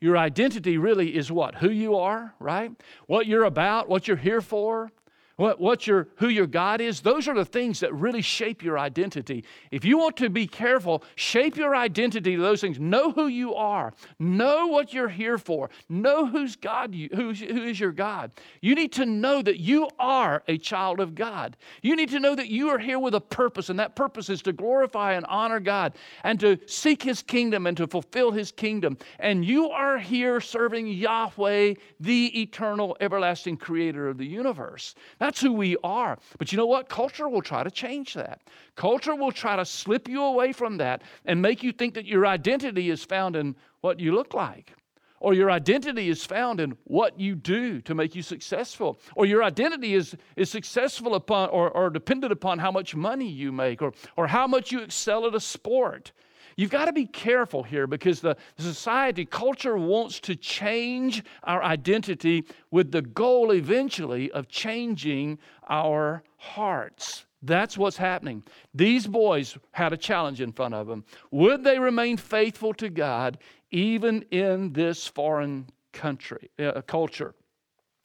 Your 0.00 0.16
identity 0.16 0.78
really 0.78 1.16
is 1.16 1.30
what? 1.30 1.56
Who 1.56 1.70
you 1.70 1.96
are, 1.96 2.34
right? 2.38 2.70
What 3.06 3.26
you're 3.26 3.44
about, 3.44 3.88
what 3.88 4.08
you're 4.08 4.16
here 4.16 4.40
for, 4.40 4.90
what, 5.38 5.60
what 5.60 5.86
your, 5.86 6.08
who 6.16 6.28
your 6.28 6.48
God 6.48 6.80
is, 6.80 7.00
those 7.00 7.28
are 7.28 7.34
the 7.34 7.44
things 7.44 7.78
that 7.78 7.94
really 7.94 8.22
shape 8.22 8.60
your 8.60 8.76
identity. 8.76 9.44
If 9.70 9.84
you 9.84 9.96
want 9.96 10.16
to 10.16 10.28
be 10.28 10.48
careful, 10.48 11.04
shape 11.14 11.56
your 11.56 11.76
identity 11.76 12.34
to 12.34 12.42
those 12.42 12.60
things. 12.60 12.80
Know 12.80 13.12
who 13.12 13.28
you 13.28 13.54
are. 13.54 13.94
Know 14.18 14.66
what 14.66 14.92
you're 14.92 15.08
here 15.08 15.38
for. 15.38 15.70
Know 15.88 16.26
who's 16.26 16.56
God, 16.56 16.92
you, 16.92 17.08
who's, 17.14 17.38
who 17.38 17.62
is 17.62 17.78
your 17.78 17.92
God. 17.92 18.32
You 18.60 18.74
need 18.74 18.90
to 18.94 19.06
know 19.06 19.40
that 19.42 19.60
you 19.60 19.88
are 20.00 20.42
a 20.48 20.58
child 20.58 20.98
of 20.98 21.14
God. 21.14 21.56
You 21.82 21.94
need 21.94 22.08
to 22.08 22.18
know 22.18 22.34
that 22.34 22.48
you 22.48 22.70
are 22.70 22.78
here 22.78 22.98
with 22.98 23.14
a 23.14 23.20
purpose, 23.20 23.68
and 23.68 23.78
that 23.78 23.94
purpose 23.94 24.28
is 24.28 24.42
to 24.42 24.52
glorify 24.52 25.12
and 25.12 25.24
honor 25.26 25.60
God 25.60 25.92
and 26.24 26.40
to 26.40 26.58
seek 26.66 27.00
His 27.00 27.22
kingdom 27.22 27.68
and 27.68 27.76
to 27.76 27.86
fulfill 27.86 28.32
His 28.32 28.50
kingdom. 28.50 28.98
And 29.20 29.44
you 29.44 29.70
are 29.70 29.98
here 29.98 30.40
serving 30.40 30.88
Yahweh, 30.88 31.74
the 32.00 32.40
eternal, 32.42 32.96
everlasting 33.00 33.56
creator 33.56 34.08
of 34.08 34.18
the 34.18 34.26
universe. 34.26 34.96
That's 35.20 35.27
who 35.40 35.52
we 35.52 35.76
are. 35.82 36.18
But 36.38 36.52
you 36.52 36.58
know 36.58 36.66
what? 36.66 36.88
Culture 36.88 37.28
will 37.28 37.42
try 37.42 37.62
to 37.62 37.70
change 37.70 38.14
that. 38.14 38.40
Culture 38.76 39.14
will 39.14 39.32
try 39.32 39.56
to 39.56 39.64
slip 39.64 40.08
you 40.08 40.22
away 40.22 40.52
from 40.52 40.78
that 40.78 41.02
and 41.24 41.42
make 41.42 41.62
you 41.62 41.72
think 41.72 41.94
that 41.94 42.06
your 42.06 42.26
identity 42.26 42.90
is 42.90 43.04
found 43.04 43.36
in 43.36 43.56
what 43.80 44.00
you 44.00 44.14
look 44.14 44.34
like. 44.34 44.74
Or 45.20 45.34
your 45.34 45.50
identity 45.50 46.08
is 46.08 46.24
found 46.24 46.60
in 46.60 46.76
what 46.84 47.18
you 47.18 47.34
do 47.34 47.80
to 47.82 47.94
make 47.94 48.14
you 48.14 48.22
successful. 48.22 49.00
Or 49.16 49.26
your 49.26 49.42
identity 49.42 49.94
is, 49.94 50.16
is 50.36 50.48
successful 50.48 51.14
upon 51.14 51.48
or, 51.50 51.70
or 51.70 51.90
dependent 51.90 52.32
upon 52.32 52.60
how 52.60 52.70
much 52.70 52.94
money 52.94 53.28
you 53.28 53.50
make 53.50 53.82
or, 53.82 53.92
or 54.16 54.28
how 54.28 54.46
much 54.46 54.70
you 54.70 54.80
excel 54.80 55.26
at 55.26 55.34
a 55.34 55.40
sport. 55.40 56.12
You've 56.58 56.70
got 56.70 56.86
to 56.86 56.92
be 56.92 57.06
careful 57.06 57.62
here 57.62 57.86
because 57.86 58.20
the 58.20 58.36
society, 58.58 59.24
culture 59.24 59.78
wants 59.78 60.18
to 60.20 60.34
change 60.34 61.22
our 61.44 61.62
identity 61.62 62.44
with 62.72 62.90
the 62.90 63.00
goal 63.00 63.52
eventually 63.52 64.28
of 64.32 64.48
changing 64.48 65.38
our 65.68 66.24
hearts. 66.36 67.26
That's 67.42 67.78
what's 67.78 67.96
happening. 67.96 68.42
These 68.74 69.06
boys 69.06 69.56
had 69.70 69.92
a 69.92 69.96
challenge 69.96 70.40
in 70.40 70.50
front 70.50 70.74
of 70.74 70.88
them. 70.88 71.04
Would 71.30 71.62
they 71.62 71.78
remain 71.78 72.16
faithful 72.16 72.74
to 72.74 72.90
God 72.90 73.38
even 73.70 74.22
in 74.32 74.72
this 74.72 75.06
foreign 75.06 75.68
country, 75.92 76.50
uh, 76.58 76.82
culture? 76.82 77.36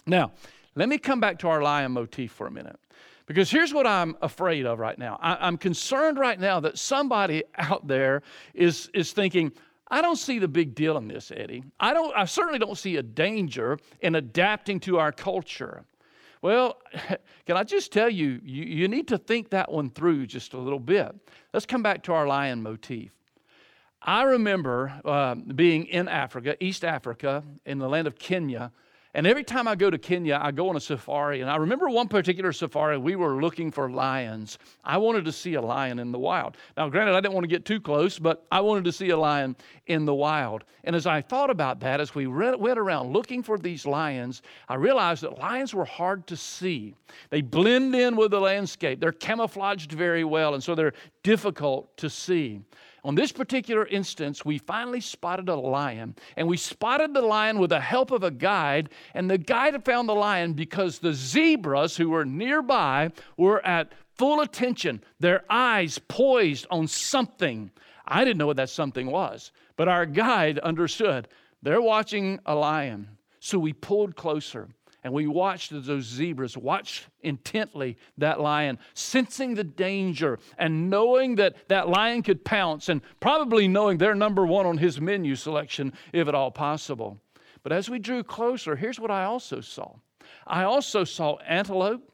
Now, 0.05 0.31
let 0.75 0.89
me 0.89 0.99
come 0.99 1.19
back 1.19 1.39
to 1.39 1.47
our 1.47 1.63
lion 1.63 1.93
motif 1.93 2.31
for 2.31 2.45
a 2.45 2.51
minute. 2.51 2.79
Because 3.25 3.49
here's 3.49 3.73
what 3.73 3.87
I'm 3.87 4.15
afraid 4.21 4.65
of 4.65 4.79
right 4.79 4.97
now. 4.97 5.17
I, 5.21 5.47
am 5.47 5.57
concerned 5.57 6.19
right 6.19 6.39
now 6.39 6.59
that 6.59 6.77
somebody 6.77 7.43
out 7.57 7.87
there 7.87 8.21
is, 8.53 8.89
is 8.93 9.13
thinking, 9.13 9.51
I 9.89 10.01
don't 10.01 10.17
see 10.17 10.39
the 10.39 10.47
big 10.47 10.75
deal 10.75 10.97
in 10.97 11.07
this, 11.07 11.31
Eddie. 11.35 11.63
I, 11.79 11.93
don't, 11.93 12.15
I 12.15 12.25
certainly 12.25 12.59
don't 12.59 12.77
see 12.77 12.97
a 12.97 13.03
danger 13.03 13.77
in 14.01 14.15
adapting 14.15 14.79
to 14.81 14.99
our 14.99 15.11
culture. 15.11 15.85
Well, 16.41 16.81
can 17.45 17.55
I 17.55 17.63
just 17.63 17.93
tell 17.93 18.09
you, 18.09 18.41
you, 18.43 18.63
you 18.63 18.87
need 18.87 19.07
to 19.09 19.17
think 19.17 19.49
that 19.51 19.71
one 19.71 19.89
through 19.89 20.27
just 20.27 20.53
a 20.53 20.57
little 20.57 20.79
bit. 20.79 21.15
Let's 21.53 21.65
come 21.65 21.83
back 21.83 22.03
to 22.03 22.13
our 22.13 22.27
lion 22.27 22.61
motif. 22.61 23.11
I 24.01 24.23
remember 24.23 24.93
uh, 25.05 25.35
being 25.35 25.85
in 25.85 26.09
Africa, 26.09 26.61
East 26.61 26.83
Africa, 26.83 27.43
in 27.65 27.79
the 27.79 27.87
land 27.87 28.05
of 28.05 28.19
Kenya, 28.19 28.73
and 29.15 29.27
every 29.27 29.43
time 29.43 29.67
I 29.67 29.75
go 29.75 29.91
to 29.91 29.97
Kenya, 29.99 30.39
I 30.41 30.51
go 30.51 30.69
on 30.69 30.75
a 30.75 30.79
safari. 30.79 31.41
And 31.41 31.49
I 31.49 31.57
remember 31.57 31.87
one 31.87 32.07
particular 32.07 32.51
safari, 32.51 32.97
we 32.97 33.15
were 33.15 33.41
looking 33.41 33.69
for 33.69 33.89
lions. 33.91 34.57
I 34.83 34.97
wanted 34.97 35.25
to 35.25 35.31
see 35.31 35.53
a 35.53 35.61
lion 35.61 35.99
in 35.99 36.11
the 36.11 36.17
wild. 36.17 36.57
Now, 36.77 36.89
granted, 36.89 37.13
I 37.13 37.21
didn't 37.21 37.35
want 37.35 37.43
to 37.43 37.49
get 37.49 37.63
too 37.63 37.79
close, 37.79 38.17
but 38.17 38.45
I 38.51 38.61
wanted 38.61 38.85
to 38.85 38.91
see 38.91 39.09
a 39.09 39.17
lion 39.17 39.55
in 39.85 40.05
the 40.05 40.15
wild. 40.15 40.63
And 40.83 40.95
as 40.95 41.05
I 41.05 41.21
thought 41.21 41.51
about 41.51 41.79
that, 41.81 41.99
as 41.99 42.15
we 42.15 42.25
went 42.25 42.79
around 42.79 43.13
looking 43.13 43.43
for 43.43 43.59
these 43.59 43.85
lions, 43.85 44.41
I 44.67 44.75
realized 44.75 45.21
that 45.21 45.37
lions 45.37 45.75
were 45.75 45.85
hard 45.85 46.25
to 46.27 46.35
see. 46.35 46.95
They 47.29 47.41
blend 47.41 47.93
in 47.93 48.15
with 48.15 48.31
the 48.31 48.41
landscape, 48.41 48.99
they're 48.99 49.11
camouflaged 49.11 49.91
very 49.91 50.23
well, 50.23 50.55
and 50.55 50.63
so 50.63 50.73
they're 50.73 50.93
difficult 51.21 51.95
to 51.97 52.09
see. 52.09 52.61
On 53.05 53.15
this 53.15 53.33
particular 53.33 53.85
instance, 53.87 54.45
we 54.45 54.57
finally 54.57 55.01
spotted 55.01 55.49
a 55.49 55.55
lion, 55.55 56.15
and 56.37 56.47
we 56.47 56.55
spotted 56.55 57.13
the 57.13 57.21
lion 57.21 57.59
with 57.59 57.71
the 57.71 57.81
help 57.81 58.11
of 58.11 58.23
a 58.23 58.31
guide. 58.31 58.89
And 59.13 59.29
the 59.29 59.37
guide 59.37 59.83
found 59.83 60.07
the 60.07 60.15
lion 60.15 60.53
because 60.53 60.99
the 60.99 61.13
zebras 61.13 61.97
who 61.97 62.09
were 62.09 62.23
nearby 62.23 63.11
were 63.35 63.65
at 63.65 63.91
full 64.15 64.39
attention, 64.39 65.03
their 65.19 65.43
eyes 65.49 65.99
poised 65.99 66.65
on 66.71 66.87
something. 66.87 67.71
I 68.07 68.23
didn't 68.23 68.37
know 68.37 68.47
what 68.47 68.57
that 68.57 68.69
something 68.69 69.07
was, 69.07 69.51
but 69.75 69.89
our 69.89 70.05
guide 70.05 70.59
understood. 70.59 71.27
They're 71.61 71.81
watching 71.81 72.39
a 72.45 72.55
lion. 72.55 73.09
So 73.39 73.59
we 73.59 73.73
pulled 73.73 74.15
closer. 74.15 74.69
And 75.03 75.13
we 75.13 75.27
watched 75.27 75.71
those 75.71 76.05
zebras 76.05 76.55
watched 76.57 77.07
intently 77.21 77.97
that 78.17 78.39
lion, 78.39 78.79
sensing 78.93 79.53
the 79.53 79.63
danger 79.63 80.39
and 80.57 80.89
knowing 80.89 81.35
that 81.35 81.67
that 81.67 81.89
lion 81.89 82.23
could 82.23 82.45
pounce 82.45 82.87
and 82.87 83.01
probably 83.19 83.67
knowing 83.67 83.97
they're 83.97 84.15
number 84.15 84.45
one 84.45 84.65
on 84.65 84.77
his 84.77 85.01
menu 85.01 85.35
selection, 85.35 85.91
if 86.13 86.27
at 86.27 86.35
all 86.35 86.51
possible. 86.51 87.19
But 87.63 87.73
as 87.73 87.89
we 87.89 87.99
drew 87.99 88.23
closer, 88.23 88.77
here's 88.77 88.99
what 88.99 89.11
I 89.11 89.25
also 89.25 89.59
saw. 89.59 89.95
I 90.47 90.63
also 90.63 91.03
saw 91.03 91.37
antelope, 91.39 92.09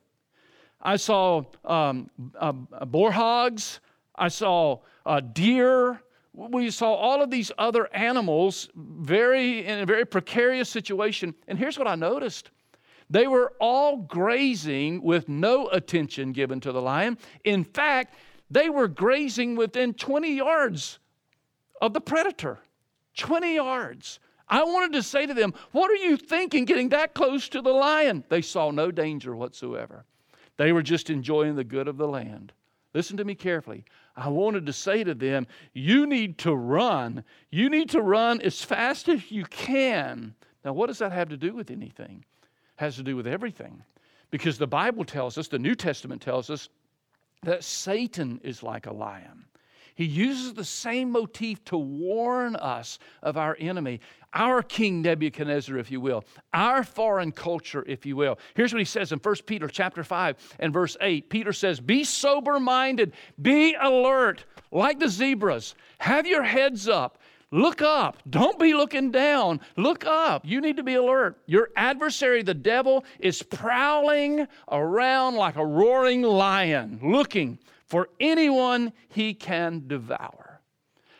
I 0.81 0.95
saw 0.95 1.43
um, 1.65 2.09
uh, 2.39 2.51
boar 2.51 3.11
hogs, 3.11 3.81
I 4.15 4.29
saw 4.29 4.79
uh, 5.05 5.19
deer, 5.19 6.01
we 6.33 6.71
saw 6.71 6.93
all 6.93 7.21
of 7.21 7.29
these 7.29 7.51
other 7.57 7.93
animals 7.93 8.69
very 8.75 9.65
in 9.65 9.79
a 9.79 9.85
very 9.85 10.05
precarious 10.05 10.69
situation. 10.69 11.35
And 11.47 11.57
here's 11.57 11.77
what 11.77 11.87
i 11.87 11.95
noticed 11.95 12.51
they 13.09 13.27
were 13.27 13.53
all 13.59 13.97
grazing 13.97 15.01
with 15.01 15.27
no 15.27 15.67
attention 15.69 16.31
given 16.31 16.59
to 16.61 16.71
the 16.71 16.81
lion. 16.81 17.17
In 17.43 17.63
fact, 17.63 18.15
they 18.51 18.69
were 18.69 18.87
grazing 18.87 19.55
within 19.55 19.93
20 19.93 20.35
yards 20.35 20.99
of 21.81 21.93
the 21.93 22.01
predator. 22.01 22.59
20 23.17 23.55
yards. 23.55 24.19
I 24.47 24.63
wanted 24.63 24.93
to 24.93 25.03
say 25.03 25.25
to 25.25 25.33
them, 25.33 25.53
What 25.71 25.91
are 25.91 25.95
you 25.95 26.17
thinking 26.17 26.65
getting 26.65 26.89
that 26.89 27.13
close 27.13 27.49
to 27.49 27.61
the 27.61 27.71
lion? 27.71 28.23
They 28.29 28.41
saw 28.41 28.71
no 28.71 28.91
danger 28.91 29.35
whatsoever. 29.35 30.05
They 30.57 30.71
were 30.71 30.81
just 30.81 31.09
enjoying 31.09 31.55
the 31.55 31.63
good 31.63 31.87
of 31.87 31.97
the 31.97 32.07
land. 32.07 32.53
Listen 32.93 33.17
to 33.17 33.23
me 33.23 33.35
carefully. 33.35 33.85
I 34.15 34.29
wanted 34.29 34.65
to 34.65 34.73
say 34.73 35.03
to 35.03 35.13
them, 35.13 35.47
You 35.73 36.07
need 36.07 36.37
to 36.39 36.55
run. 36.55 37.23
You 37.51 37.69
need 37.69 37.89
to 37.91 38.01
run 38.01 38.41
as 38.41 38.63
fast 38.63 39.07
as 39.07 39.31
you 39.31 39.45
can. 39.45 40.33
Now, 40.65 40.73
what 40.73 40.87
does 40.87 40.99
that 40.99 41.11
have 41.11 41.29
to 41.29 41.37
do 41.37 41.53
with 41.53 41.71
anything? 41.71 42.25
Has 42.79 42.95
to 42.95 43.03
do 43.03 43.15
with 43.15 43.27
everything. 43.27 43.83
Because 44.31 44.57
the 44.57 44.67
Bible 44.67 45.03
tells 45.03 45.37
us, 45.37 45.49
the 45.49 45.59
New 45.59 45.75
Testament 45.75 46.21
tells 46.21 46.49
us, 46.49 46.69
that 47.43 47.63
Satan 47.63 48.39
is 48.43 48.63
like 48.63 48.85
a 48.85 48.93
lion. 48.93 49.45
He 49.95 50.05
uses 50.05 50.53
the 50.53 50.63
same 50.63 51.11
motif 51.11 51.63
to 51.65 51.77
warn 51.77 52.55
us 52.55 52.99
of 53.21 53.35
our 53.35 53.57
enemy, 53.59 53.99
our 54.33 54.61
King 54.61 55.01
Nebuchadnezzar, 55.01 55.77
if 55.77 55.91
you 55.91 55.99
will, 55.99 56.23
our 56.53 56.85
foreign 56.85 57.33
culture, 57.33 57.83
if 57.85 58.05
you 58.05 58.15
will. 58.15 58.39
Here's 58.53 58.71
what 58.71 58.79
he 58.79 58.85
says 58.85 59.11
in 59.11 59.19
1 59.19 59.35
Peter 59.45 59.67
chapter 59.67 60.05
5 60.05 60.55
and 60.59 60.71
verse 60.71 60.95
8. 61.01 61.29
Peter 61.29 61.51
says, 61.51 61.81
Be 61.81 62.05
sober-minded, 62.05 63.11
be 63.41 63.75
alert, 63.81 64.45
like 64.71 64.99
the 64.99 65.09
zebras. 65.09 65.75
Have 65.97 66.25
your 66.25 66.43
heads 66.43 66.87
up. 66.87 67.17
Look 67.51 67.81
up. 67.81 68.21
Don't 68.29 68.59
be 68.59 68.73
looking 68.73 69.11
down. 69.11 69.59
Look 69.75 70.05
up. 70.05 70.45
You 70.45 70.61
need 70.61 70.77
to 70.77 70.83
be 70.83 70.95
alert. 70.95 71.41
Your 71.47 71.69
adversary, 71.75 72.43
the 72.43 72.53
devil, 72.53 73.03
is 73.19 73.41
prowling 73.41 74.47
around 74.71 75.35
like 75.35 75.55
a 75.55 75.65
roaring 75.65 76.21
lion, 76.21 76.99
looking 77.01 77.57
for 77.85 78.09
anyone 78.19 78.93
he 79.07 79.33
can 79.33 79.87
devour. 79.87 80.61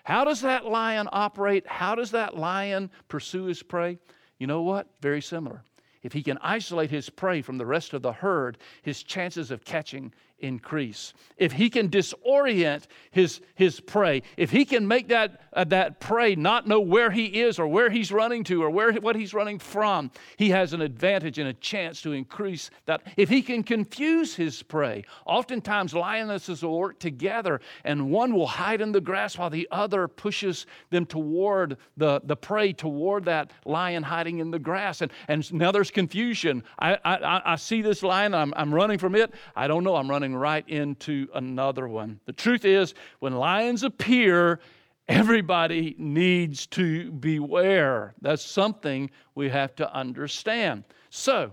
How 0.03 0.23
does 0.23 0.41
that 0.41 0.65
lion 0.65 1.09
operate? 1.11 1.65
How 1.67 1.95
does 1.95 2.11
that 2.11 2.37
lion 2.37 2.91
pursue 3.07 3.45
his 3.45 3.63
prey? 3.63 3.97
You 4.37 4.45
know 4.45 4.61
what? 4.61 4.87
Very 5.01 5.21
similar. 5.21 5.63
If 6.01 6.13
he 6.13 6.23
can 6.23 6.37
isolate 6.41 6.91
his 6.91 7.09
prey 7.09 7.41
from 7.41 7.57
the 7.57 7.65
rest 7.65 7.93
of 7.93 8.01
the 8.01 8.13
herd, 8.13 8.59
his 8.83 9.03
chances 9.03 9.51
of 9.51 9.65
catching 9.65 10.13
increase. 10.41 11.13
If 11.37 11.53
he 11.53 11.69
can 11.69 11.89
disorient 11.89 12.83
his, 13.11 13.41
his 13.55 13.79
prey, 13.79 14.23
if 14.37 14.51
he 14.51 14.65
can 14.65 14.87
make 14.87 15.07
that, 15.09 15.41
uh, 15.53 15.63
that 15.65 15.99
prey 15.99 16.35
not 16.35 16.67
know 16.67 16.79
where 16.79 17.11
he 17.11 17.25
is 17.25 17.59
or 17.59 17.67
where 17.67 17.89
he's 17.89 18.11
running 18.11 18.43
to 18.45 18.63
or 18.63 18.69
where, 18.69 18.93
what 18.93 19.15
he's 19.15 19.33
running 19.33 19.59
from, 19.59 20.11
he 20.37 20.49
has 20.49 20.73
an 20.73 20.81
advantage 20.81 21.39
and 21.39 21.49
a 21.49 21.53
chance 21.53 22.01
to 22.01 22.11
increase 22.11 22.69
that. 22.85 23.01
If 23.17 23.29
he 23.29 23.41
can 23.41 23.63
confuse 23.63 24.35
his 24.35 24.61
prey, 24.63 25.05
oftentimes 25.25 25.93
lionesses 25.93 26.63
will 26.63 26.77
work 26.77 26.99
together 26.99 27.61
and 27.83 28.11
one 28.11 28.33
will 28.33 28.47
hide 28.47 28.81
in 28.81 28.91
the 28.91 29.01
grass 29.01 29.37
while 29.37 29.49
the 29.49 29.67
other 29.71 30.07
pushes 30.07 30.65
them 30.89 31.05
toward 31.05 31.77
the, 31.97 32.21
the 32.23 32.35
prey, 32.35 32.73
toward 32.73 33.25
that 33.25 33.51
lion 33.65 34.03
hiding 34.03 34.39
in 34.39 34.51
the 34.51 34.59
grass. 34.59 35.01
And, 35.01 35.11
and 35.27 35.51
now 35.53 35.71
there's 35.71 35.91
confusion. 35.91 36.63
I, 36.77 36.97
I, 37.03 37.41
I 37.45 37.55
see 37.55 37.81
this 37.81 38.03
lion, 38.03 38.33
I'm, 38.33 38.53
I'm 38.55 38.73
running 38.73 38.97
from 38.97 39.15
it. 39.15 39.33
I 39.55 39.67
don't 39.67 39.83
know, 39.83 39.95
I'm 39.95 40.09
running 40.09 40.28
right 40.35 40.67
into 40.67 41.27
another 41.33 41.87
one. 41.87 42.19
The 42.25 42.33
truth 42.33 42.65
is, 42.65 42.93
when 43.19 43.35
lions 43.35 43.83
appear, 43.83 44.59
Everybody 45.09 45.95
needs 45.97 46.67
to 46.67 47.11
beware. 47.11 48.13
That's 48.21 48.45
something 48.45 49.09
we 49.33 49.49
have 49.49 49.75
to 49.77 49.91
understand. 49.91 50.83
So, 51.09 51.51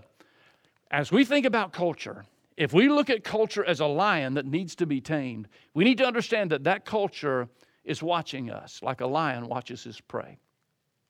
as 0.91 1.11
we 1.11 1.25
think 1.25 1.43
about 1.43 1.73
culture, 1.73 2.23
if 2.55 2.71
we 2.71 2.87
look 2.87 3.09
at 3.09 3.23
culture 3.23 3.65
as 3.65 3.79
a 3.79 3.87
lion 3.87 4.35
that 4.35 4.45
needs 4.45 4.75
to 4.75 4.85
be 4.85 5.01
tamed, 5.01 5.47
we 5.73 5.83
need 5.83 5.97
to 5.97 6.05
understand 6.05 6.51
that 6.51 6.65
that 6.65 6.85
culture 6.85 7.49
is 7.83 8.03
watching 8.03 8.51
us 8.51 8.79
like 8.83 9.01
a 9.01 9.07
lion 9.07 9.47
watches 9.47 9.83
his 9.83 9.99
prey 10.01 10.37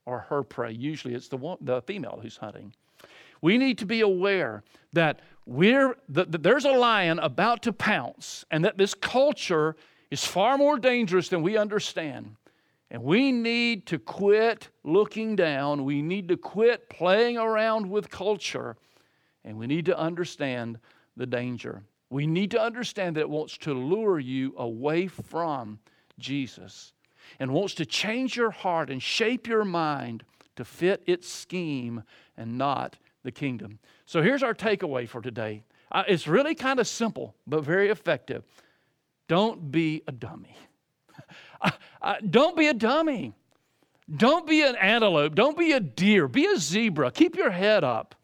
or 0.06 0.20
her 0.20 0.42
prey. 0.42 0.72
Usually 0.72 1.16
it's 1.16 1.28
the, 1.28 1.36
one, 1.36 1.58
the 1.60 1.82
female 1.82 2.18
who's 2.22 2.38
hunting. 2.38 2.74
We 3.42 3.58
need 3.58 3.78
to 3.80 3.86
be 3.86 4.02
aware 4.02 4.64
that 4.94 5.22
we're, 5.46 5.96
that, 6.10 6.32
that 6.32 6.44
there's 6.44 6.66
a 6.66 6.72
lion 6.72 7.20
about 7.20 7.64
to 7.64 7.74
pounce 7.74 8.46
and 8.52 8.66
that 8.66 8.78
this 8.78 8.94
culture 8.94 9.76
is 10.12 10.26
far 10.26 10.58
more 10.58 10.78
dangerous 10.78 11.30
than 11.30 11.42
we 11.42 11.58
understand. 11.58 12.36
And 12.90 13.04
we 13.04 13.32
need 13.32 13.86
to 13.88 14.00
quit 14.00 14.70
looking 14.84 15.36
down. 15.36 15.84
We 15.84 16.02
need 16.02 16.30
to 16.30 16.38
quit 16.38 16.90
playing 16.90 17.38
around 17.38 17.90
with 17.90 18.10
culture. 18.10 18.78
And 19.44 19.58
we 19.58 19.68
need 19.68 19.86
to 19.86 19.98
understand 19.98 20.80
the 21.16 21.26
danger. 21.26 21.84
We 22.10 22.28
need 22.28 22.52
to 22.52 22.62
understand 22.62 23.16
that 23.16 23.22
it 23.22 23.30
wants 23.30 23.58
to 23.60 23.74
lure 23.74 24.20
you 24.20 24.54
away 24.58 25.08
from 25.08 25.80
Jesus 26.18 26.94
and 27.40 27.52
wants 27.52 27.74
to 27.76 27.86
change 27.86 28.38
your 28.38 28.52
heart 28.52 28.90
and 28.90 29.04
shape 29.04 29.48
your 29.48 29.66
mind 29.66 30.24
to 30.56 30.64
fit 30.64 31.04
its 31.06 31.30
scheme 31.30 32.04
and 32.38 32.58
not 32.58 32.98
the 33.24 33.32
kingdom. 33.32 33.80
So 34.06 34.22
here's 34.22 34.44
our 34.44 34.54
takeaway 34.54 35.08
for 35.08 35.22
today. 35.22 35.64
Uh, 35.92 36.04
it's 36.08 36.28
really 36.28 36.56
kind 36.56 36.80
of 36.80 36.88
simple, 36.88 37.36
but 37.46 37.64
very 37.64 37.90
effective. 37.90 38.44
Don't 39.28 39.72
be 39.72 40.04
a 40.08 40.12
dummy. 40.12 40.56
uh, 41.62 41.72
uh, 42.02 42.16
don't 42.30 42.56
be 42.56 42.68
a 42.68 42.74
dummy. 42.74 43.34
Don't 44.16 44.48
be 44.48 44.62
an 44.62 44.76
antelope. 44.78 45.36
Don't 45.36 45.58
be 45.58 45.74
a 45.74 45.80
deer. 45.80 46.28
Be 46.28 46.46
a 46.46 46.58
zebra. 46.58 47.12
Keep 47.12 47.36
your 47.36 47.52
head 47.52 47.84
up. 47.84 48.16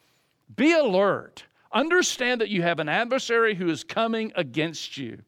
Be 0.55 0.73
alert. 0.73 1.43
Understand 1.71 2.39
that 2.41 2.49
you 2.49 2.61
have 2.61 2.79
an 2.79 2.87
adversary 2.87 3.55
who 3.55 3.69
is 3.69 3.83
coming 3.83 4.31
against 4.35 4.97
you. 4.97 5.19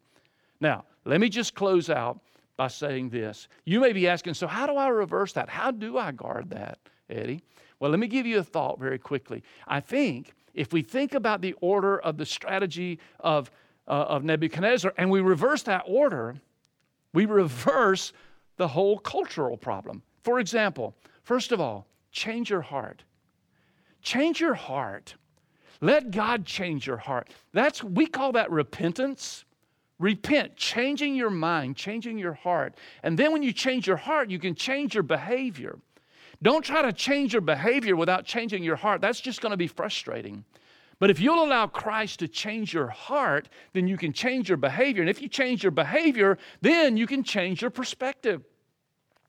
Now, 0.62 0.86
let 1.04 1.20
me 1.20 1.28
just 1.28 1.56
close 1.56 1.90
out 1.90 2.20
by 2.56 2.68
saying 2.68 3.10
this. 3.10 3.48
You 3.66 3.80
may 3.80 3.92
be 3.92 4.08
asking, 4.08 4.36
so 4.36 4.48
how 4.48 4.66
do 4.68 4.76
I 4.76 4.88
reverse 4.88 5.34
that? 5.34 5.50
How 5.50 5.72
do 5.72 5.98
I 5.98 6.12
guard 6.12 6.52
that, 6.52 6.78
Eddie? 7.10 7.42
Well, 7.80 7.92
let 7.92 8.00
me 8.00 8.08
give 8.08 8.26
you 8.26 8.40
a 8.40 8.44
thought 8.44 8.80
very 8.80 9.00
quickly. 9.00 9.44
I 9.68 9.80
think 9.80 10.34
if 10.54 10.72
we 10.72 10.82
think 10.82 11.14
about 11.14 11.42
the 11.42 11.54
order 11.62 12.00
of 12.00 12.18
the 12.18 12.26
strategy 12.26 13.00
of, 13.20 13.52
uh, 13.88 13.92
of 13.92 14.24
Nebuchadnezzar 14.24 14.94
and 14.98 15.12
we 15.12 15.22
reverse 15.22 15.64
that 15.64 15.84
order, 15.86 16.36
we 17.14 17.26
reverse 17.26 18.14
the 18.58 18.68
whole 18.70 18.98
cultural 18.98 19.58
problem. 19.58 20.02
For 20.24 20.40
example, 20.40 20.96
first 21.24 21.52
of 21.52 21.60
all, 21.60 21.88
change 22.12 22.50
your 22.50 22.62
heart. 22.62 23.04
Change 24.02 24.40
your 24.40 24.54
heart. 24.54 25.16
Let 25.82 26.12
God 26.12 26.46
change 26.46 26.88
your 26.88 26.98
heart. 26.98 27.30
That's 27.52 27.84
we 27.84 28.06
call 28.06 28.32
that 28.34 28.50
repentance. 28.50 29.46
Repent, 29.98 30.58
changing 30.58 31.16
your 31.16 31.30
mind, 31.30 31.78
changing 31.78 32.18
your 32.18 32.34
heart. 32.34 32.76
And 33.02 33.18
then 33.18 33.32
when 33.32 33.44
you 33.44 33.54
change 33.54 33.88
your 33.88 33.96
heart, 33.96 34.30
you 34.30 34.40
can 34.40 34.54
change 34.54 34.94
your 34.94 35.04
behavior. 35.04 35.78
Don't 36.46 36.64
try 36.64 36.84
to 36.84 36.94
change 36.94 37.34
your 37.34 37.42
behavior 37.42 37.96
without 37.96 38.24
changing 38.24 38.64
your 38.64 38.76
heart. 38.76 39.02
That's 39.02 39.20
just 39.20 39.42
going 39.42 39.50
to 39.50 39.58
be 39.58 39.66
frustrating. 39.66 40.46
But 41.00 41.10
if 41.10 41.20
you'll 41.20 41.44
allow 41.44 41.66
Christ 41.66 42.20
to 42.20 42.28
change 42.28 42.72
your 42.72 42.86
heart, 42.86 43.50
then 43.74 43.88
you 43.88 43.98
can 43.98 44.14
change 44.14 44.48
your 44.48 44.60
behavior. 44.60 45.02
And 45.02 45.10
if 45.10 45.24
you 45.24 45.28
change 45.28 45.64
your 45.64 45.72
behavior, 45.72 46.38
then 46.62 46.98
you 46.98 47.08
can 47.08 47.24
change 47.24 47.64
your 47.64 47.72
perspective. 47.72 48.44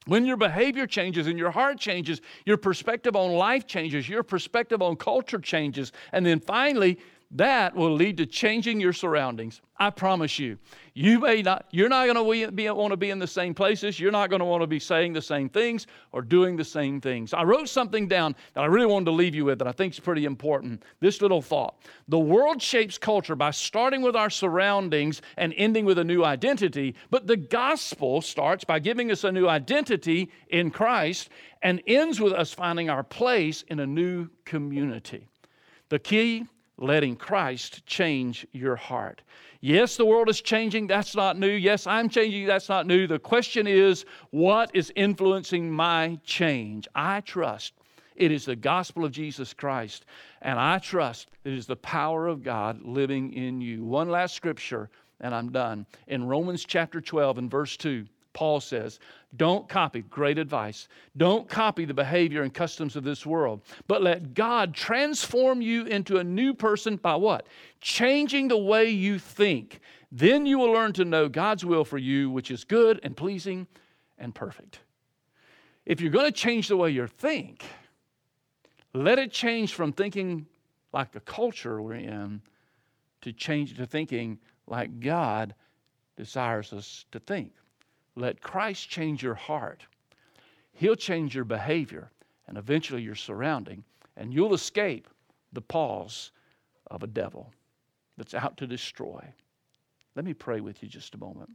When 0.05 0.26
your 0.26 0.37
behavior 0.37 0.87
changes 0.87 1.26
and 1.26 1.38
your 1.38 1.50
heart 1.50 1.79
changes, 1.79 2.20
your 2.44 2.59
perspective 2.59 3.16
on 3.16 3.33
life 3.33 3.66
changes, 3.66 4.07
your 4.11 4.22
perspective 4.22 4.83
on 4.83 4.96
culture 4.96 5.38
changes, 5.38 5.92
and 6.12 6.26
then 6.26 6.38
finally, 6.38 6.98
that 7.32 7.74
will 7.74 7.92
lead 7.92 8.16
to 8.18 8.26
changing 8.26 8.80
your 8.80 8.92
surroundings. 8.92 9.60
I 9.78 9.90
promise 9.90 10.38
you. 10.38 10.58
You 10.94 11.18
may 11.18 11.42
not, 11.42 11.66
you're 11.70 11.88
not 11.88 12.04
going 12.04 12.14
to 12.14 12.72
want 12.72 12.92
to 12.92 12.96
be 12.96 13.10
in 13.10 13.18
the 13.18 13.26
same 13.26 13.52
places. 13.52 13.98
You're 13.98 14.12
not 14.12 14.30
going 14.30 14.40
to 14.40 14.46
want 14.46 14.62
to 14.62 14.66
be 14.66 14.78
saying 14.78 15.12
the 15.12 15.20
same 15.20 15.48
things 15.48 15.86
or 16.12 16.22
doing 16.22 16.56
the 16.56 16.64
same 16.64 17.00
things. 17.00 17.34
I 17.34 17.42
wrote 17.42 17.68
something 17.68 18.06
down 18.06 18.36
that 18.54 18.62
I 18.62 18.66
really 18.66 18.86
wanted 18.86 19.06
to 19.06 19.10
leave 19.10 19.34
you 19.34 19.44
with 19.44 19.58
that 19.58 19.68
I 19.68 19.72
think 19.72 19.92
is 19.92 20.00
pretty 20.00 20.24
important. 20.24 20.84
This 21.00 21.20
little 21.20 21.42
thought. 21.42 21.74
The 22.08 22.18
world 22.18 22.62
shapes 22.62 22.96
culture 22.96 23.36
by 23.36 23.50
starting 23.50 24.02
with 24.02 24.16
our 24.16 24.30
surroundings 24.30 25.20
and 25.36 25.52
ending 25.56 25.84
with 25.84 25.98
a 25.98 26.04
new 26.04 26.24
identity, 26.24 26.94
but 27.10 27.26
the 27.26 27.36
gospel 27.36 28.22
starts 28.22 28.64
by 28.64 28.78
giving 28.78 29.10
us 29.10 29.24
a 29.24 29.32
new 29.32 29.48
identity 29.48 30.30
in 30.48 30.70
Christ 30.70 31.28
and 31.60 31.82
ends 31.86 32.20
with 32.20 32.32
us 32.32 32.54
finding 32.54 32.88
our 32.88 33.02
place 33.02 33.62
in 33.68 33.80
a 33.80 33.86
new 33.86 34.28
community. 34.44 35.26
The 35.88 35.98
key 35.98 36.46
letting 36.78 37.16
Christ 37.16 37.84
change 37.86 38.46
your 38.52 38.76
heart. 38.76 39.22
Yes, 39.60 39.96
the 39.96 40.04
world 40.04 40.28
is 40.28 40.40
changing. 40.40 40.86
That's 40.86 41.16
not 41.16 41.38
new. 41.38 41.50
Yes, 41.50 41.86
I'm 41.86 42.08
changing. 42.08 42.46
That's 42.46 42.68
not 42.68 42.86
new. 42.86 43.06
The 43.06 43.18
question 43.18 43.66
is, 43.66 44.04
what 44.30 44.70
is 44.74 44.92
influencing 44.94 45.70
my 45.70 46.18
change? 46.24 46.86
I 46.94 47.20
trust 47.22 47.74
it 48.16 48.30
is 48.30 48.44
the 48.44 48.56
gospel 48.56 49.04
of 49.04 49.12
Jesus 49.12 49.52
Christ, 49.52 50.06
and 50.42 50.58
I 50.58 50.78
trust 50.78 51.30
it 51.44 51.52
is 51.52 51.66
the 51.66 51.76
power 51.76 52.28
of 52.28 52.42
God 52.42 52.80
living 52.82 53.32
in 53.32 53.60
you. 53.60 53.84
One 53.84 54.08
last 54.08 54.34
scripture, 54.34 54.90
and 55.20 55.34
I'm 55.34 55.52
done. 55.52 55.86
In 56.06 56.24
Romans 56.24 56.64
chapter 56.64 57.00
12 57.00 57.38
and 57.38 57.50
verse 57.50 57.76
2, 57.76 58.06
Paul 58.37 58.61
says, 58.61 59.01
don't 59.38 59.66
copy, 59.66 60.03
great 60.03 60.37
advice. 60.37 60.88
Don't 61.16 61.49
copy 61.49 61.87
the 61.87 61.94
behavior 61.94 62.42
and 62.42 62.53
customs 62.53 62.94
of 62.94 63.03
this 63.03 63.25
world, 63.25 63.62
but 63.88 64.03
let 64.03 64.35
God 64.35 64.75
transform 64.75 65.62
you 65.62 65.87
into 65.87 66.18
a 66.18 66.25
new 66.25 66.53
person 66.53 66.96
by 66.96 67.16
what? 67.16 67.46
Changing 67.81 68.49
the 68.49 68.59
way 68.59 68.90
you 68.90 69.18
think. 69.18 69.81
Then 70.12 70.44
you 70.44 70.59
will 70.59 70.70
learn 70.70 70.92
to 70.92 71.07
know 71.07 71.31
God's 71.31 71.64
will 71.64 71.83
for 71.83 71.96
you, 71.96 72.31
which 72.31 72.51
is 72.51 72.62
good 72.62 73.01
and 73.03 73.16
pleasing 73.16 73.66
and 74.18 74.35
perfect. 74.35 74.81
If 75.87 76.03
you're 76.03 76.11
going 76.11 76.27
to 76.27 76.31
change 76.31 76.68
the 76.68 76.77
way 76.77 76.90
you 76.90 77.07
think, 77.07 77.64
let 78.92 79.18
it 79.18 79.33
change 79.33 79.72
from 79.72 79.94
thinking 79.94 80.44
like 80.92 81.11
the 81.11 81.20
culture 81.20 81.81
we're 81.81 81.94
in 81.94 82.42
to 83.22 83.33
change 83.33 83.79
to 83.79 83.87
thinking 83.87 84.38
like 84.66 85.01
God 85.01 85.55
desires 86.18 86.75
us 86.75 87.07
to 87.12 87.18
think. 87.18 87.53
Let 88.16 88.40
Christ 88.40 88.88
change 88.88 89.22
your 89.22 89.35
heart. 89.35 89.85
He'll 90.72 90.96
change 90.96 91.35
your 91.35 91.44
behavior 91.44 92.11
and 92.48 92.59
eventually 92.59 93.02
your 93.02 93.14
surrounding, 93.14 93.85
and 94.16 94.33
you'll 94.33 94.55
escape 94.55 95.09
the 95.52 95.61
paws 95.61 96.33
of 96.90 97.02
a 97.02 97.07
devil 97.07 97.52
that's 98.16 98.35
out 98.35 98.57
to 98.59 98.66
destroy. 98.66 99.22
Let 100.14 100.24
me 100.24 100.33
pray 100.33 100.61
with 100.61 100.83
you 100.83 100.88
just 100.88 101.14
a 101.14 101.18
moment. 101.18 101.50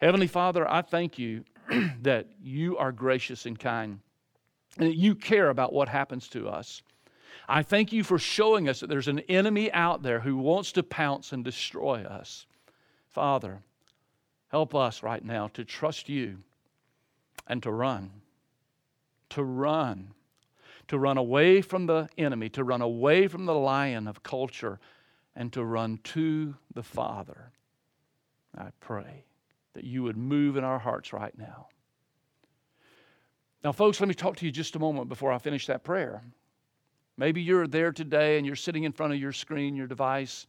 Heavenly 0.00 0.26
Father, 0.26 0.68
I 0.70 0.80
thank 0.82 1.18
you 1.18 1.44
that 2.02 2.28
you 2.42 2.78
are 2.78 2.92
gracious 2.92 3.44
and 3.44 3.58
kind 3.58 4.00
and 4.78 4.88
that 4.88 4.96
you 4.96 5.14
care 5.14 5.50
about 5.50 5.72
what 5.72 5.88
happens 5.88 6.28
to 6.28 6.48
us. 6.48 6.82
I 7.48 7.62
thank 7.62 7.92
you 7.92 8.04
for 8.04 8.18
showing 8.18 8.68
us 8.68 8.80
that 8.80 8.88
there's 8.88 9.08
an 9.08 9.20
enemy 9.20 9.72
out 9.72 10.02
there 10.02 10.20
who 10.20 10.36
wants 10.36 10.72
to 10.72 10.82
pounce 10.82 11.32
and 11.32 11.44
destroy 11.44 12.04
us. 12.04 12.46
Father, 13.08 13.60
Help 14.50 14.74
us 14.74 15.02
right 15.02 15.24
now 15.24 15.48
to 15.54 15.64
trust 15.64 16.08
you 16.08 16.38
and 17.46 17.62
to 17.62 17.70
run. 17.70 18.10
To 19.30 19.44
run. 19.44 20.12
To 20.88 20.98
run 20.98 21.18
away 21.18 21.62
from 21.62 21.86
the 21.86 22.08
enemy, 22.18 22.48
to 22.50 22.64
run 22.64 22.82
away 22.82 23.28
from 23.28 23.46
the 23.46 23.54
lion 23.54 24.08
of 24.08 24.24
culture, 24.24 24.80
and 25.36 25.52
to 25.52 25.64
run 25.64 26.00
to 26.02 26.56
the 26.74 26.82
Father. 26.82 27.52
I 28.58 28.70
pray 28.80 29.24
that 29.74 29.84
you 29.84 30.02
would 30.02 30.16
move 30.16 30.56
in 30.56 30.64
our 30.64 30.80
hearts 30.80 31.12
right 31.12 31.36
now. 31.38 31.68
Now, 33.62 33.70
folks, 33.70 34.00
let 34.00 34.08
me 34.08 34.14
talk 34.14 34.36
to 34.36 34.46
you 34.46 34.50
just 34.50 34.74
a 34.74 34.80
moment 34.80 35.08
before 35.08 35.30
I 35.30 35.38
finish 35.38 35.66
that 35.68 35.84
prayer. 35.84 36.22
Maybe 37.16 37.40
you're 37.40 37.68
there 37.68 37.92
today 37.92 38.38
and 38.38 38.46
you're 38.46 38.56
sitting 38.56 38.82
in 38.82 38.92
front 38.92 39.12
of 39.12 39.20
your 39.20 39.32
screen, 39.32 39.76
your 39.76 39.86
device 39.86 40.46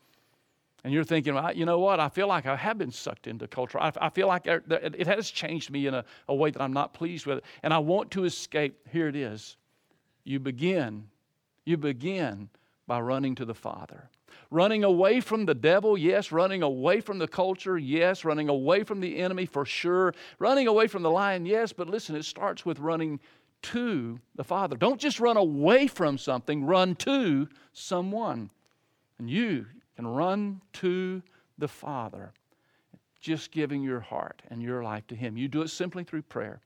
and 0.83 0.93
you're 0.93 1.03
thinking, 1.03 1.35
well, 1.35 1.53
you 1.53 1.65
know 1.65 1.79
what? 1.79 1.99
I 1.99 2.09
feel 2.09 2.27
like 2.27 2.45
I 2.47 2.55
have 2.55 2.77
been 2.77 2.91
sucked 2.91 3.27
into 3.27 3.47
culture. 3.47 3.79
I, 3.79 3.91
I 4.01 4.09
feel 4.09 4.27
like 4.27 4.47
it 4.47 5.05
has 5.07 5.29
changed 5.29 5.69
me 5.69 5.85
in 5.87 5.93
a, 5.93 6.03
a 6.27 6.33
way 6.33 6.49
that 6.49 6.61
I'm 6.61 6.73
not 6.73 6.93
pleased 6.93 7.25
with. 7.27 7.43
And 7.61 7.73
I 7.73 7.77
want 7.77 8.09
to 8.11 8.23
escape. 8.23 8.87
Here 8.91 9.07
it 9.07 9.15
is. 9.15 9.57
You 10.23 10.39
begin, 10.39 11.05
you 11.65 11.77
begin 11.77 12.49
by 12.87 12.99
running 12.99 13.35
to 13.35 13.45
the 13.45 13.53
Father. 13.53 14.09
Running 14.49 14.83
away 14.83 15.21
from 15.21 15.45
the 15.45 15.53
devil, 15.53 15.97
yes. 15.97 16.31
Running 16.31 16.63
away 16.63 16.99
from 16.99 17.19
the 17.19 17.27
culture, 17.27 17.77
yes. 17.77 18.25
Running 18.25 18.49
away 18.49 18.83
from 18.83 18.99
the 18.99 19.19
enemy, 19.19 19.45
for 19.45 19.65
sure. 19.65 20.13
Running 20.39 20.67
away 20.67 20.87
from 20.87 21.03
the 21.03 21.11
lion, 21.11 21.45
yes. 21.45 21.71
But 21.73 21.89
listen, 21.89 22.15
it 22.15 22.25
starts 22.25 22.65
with 22.65 22.79
running 22.79 23.19
to 23.61 24.19
the 24.35 24.43
Father. 24.43 24.75
Don't 24.75 24.99
just 24.99 25.19
run 25.19 25.37
away 25.37 25.87
from 25.87 26.17
something, 26.17 26.65
run 26.65 26.95
to 26.95 27.47
someone. 27.71 28.49
And 29.19 29.29
you, 29.29 29.67
and 30.01 30.17
run 30.17 30.59
to 30.73 31.21
the 31.59 31.67
Father. 31.67 32.33
just 33.19 33.51
giving 33.51 33.83
your 33.83 33.99
heart 33.99 34.41
and 34.49 34.63
your 34.63 34.83
life 34.83 35.05
to 35.05 35.15
Him. 35.15 35.37
You 35.37 35.47
do 35.47 35.61
it 35.61 35.67
simply 35.67 36.03
through 36.03 36.23
prayer. 36.23 36.59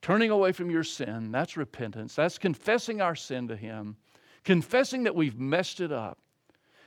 Turning 0.00 0.30
away 0.30 0.50
from 0.52 0.70
your 0.70 0.82
sin, 0.82 1.30
that's 1.30 1.58
repentance. 1.58 2.14
That's 2.14 2.38
confessing 2.38 3.02
our 3.02 3.14
sin 3.14 3.48
to 3.48 3.56
Him, 3.56 3.96
confessing 4.44 5.02
that 5.02 5.14
we've 5.14 5.38
messed 5.38 5.82
it 5.82 5.92
up, 5.92 6.16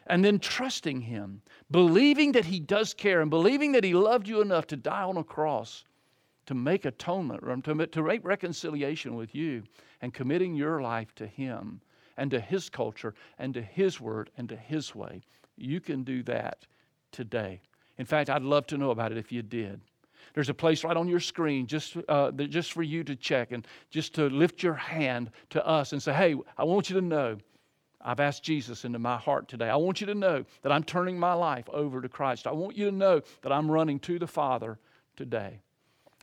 and 0.07 0.25
then 0.25 0.39
trusting 0.39 1.01
Him, 1.01 1.43
believing 1.69 2.31
that 2.31 2.45
He 2.45 2.59
does 2.59 2.95
care, 2.95 3.21
and 3.21 3.29
believing 3.29 3.73
that 3.73 3.83
He 3.83 3.93
loved 3.93 4.27
you 4.27 4.41
enough 4.41 4.65
to 4.67 4.75
die 4.75 5.03
on 5.03 5.17
a 5.17 5.23
cross 5.23 5.83
to 6.47 6.55
make 6.55 6.85
atonement, 6.85 7.63
to, 7.65 8.01
make 8.01 8.25
reconciliation 8.25 9.13
with 9.13 9.35
you, 9.35 9.61
and 10.01 10.11
committing 10.11 10.55
your 10.55 10.81
life 10.81 11.13
to 11.13 11.27
Him 11.27 11.81
and 12.17 12.31
to 12.31 12.39
His 12.39 12.69
culture 12.69 13.13
and 13.37 13.53
to 13.53 13.61
His 13.61 13.99
word 13.99 14.29
and 14.37 14.49
to 14.49 14.55
His 14.55 14.93
way. 14.95 15.23
You 15.57 15.79
can 15.79 16.03
do 16.03 16.23
that 16.23 16.65
today. 17.11 17.61
In 17.97 18.05
fact, 18.05 18.29
I'd 18.29 18.43
love 18.43 18.67
to 18.67 18.77
know 18.77 18.91
about 18.91 19.11
it 19.11 19.17
if 19.17 19.31
you 19.31 19.41
did. 19.41 19.81
There's 20.33 20.49
a 20.49 20.53
place 20.53 20.83
right 20.83 20.97
on 20.97 21.07
your 21.07 21.19
screen 21.19 21.65
just, 21.65 21.95
uh, 22.09 22.31
just 22.31 22.73
for 22.73 22.83
you 22.83 23.03
to 23.05 23.15
check 23.15 23.51
and 23.51 23.65
just 23.89 24.13
to 24.15 24.29
lift 24.29 24.63
your 24.63 24.73
hand 24.73 25.31
to 25.51 25.65
us 25.65 25.93
and 25.93 26.01
say, 26.01 26.13
hey, 26.13 26.35
I 26.57 26.63
want 26.63 26.89
you 26.89 26.95
to 26.99 27.05
know 27.05 27.37
I've 28.01 28.19
asked 28.19 28.43
Jesus 28.43 28.85
into 28.85 28.99
my 28.99 29.17
heart 29.17 29.47
today. 29.47 29.69
I 29.69 29.75
want 29.77 29.99
you 29.99 30.07
to 30.07 30.15
know 30.15 30.45
that 30.61 30.71
I'm 30.71 30.83
turning 30.83 31.17
my 31.17 31.33
life 31.33 31.67
over 31.69 32.01
to 32.01 32.09
Christ. 32.09 32.45
I 32.45 32.51
want 32.51 32.77
you 32.77 32.85
to 32.85 32.95
know 32.95 33.21
that 33.41 33.51
I'm 33.51 33.69
running 33.69 33.99
to 34.01 34.19
the 34.19 34.27
Father 34.27 34.77
today. 35.15 35.59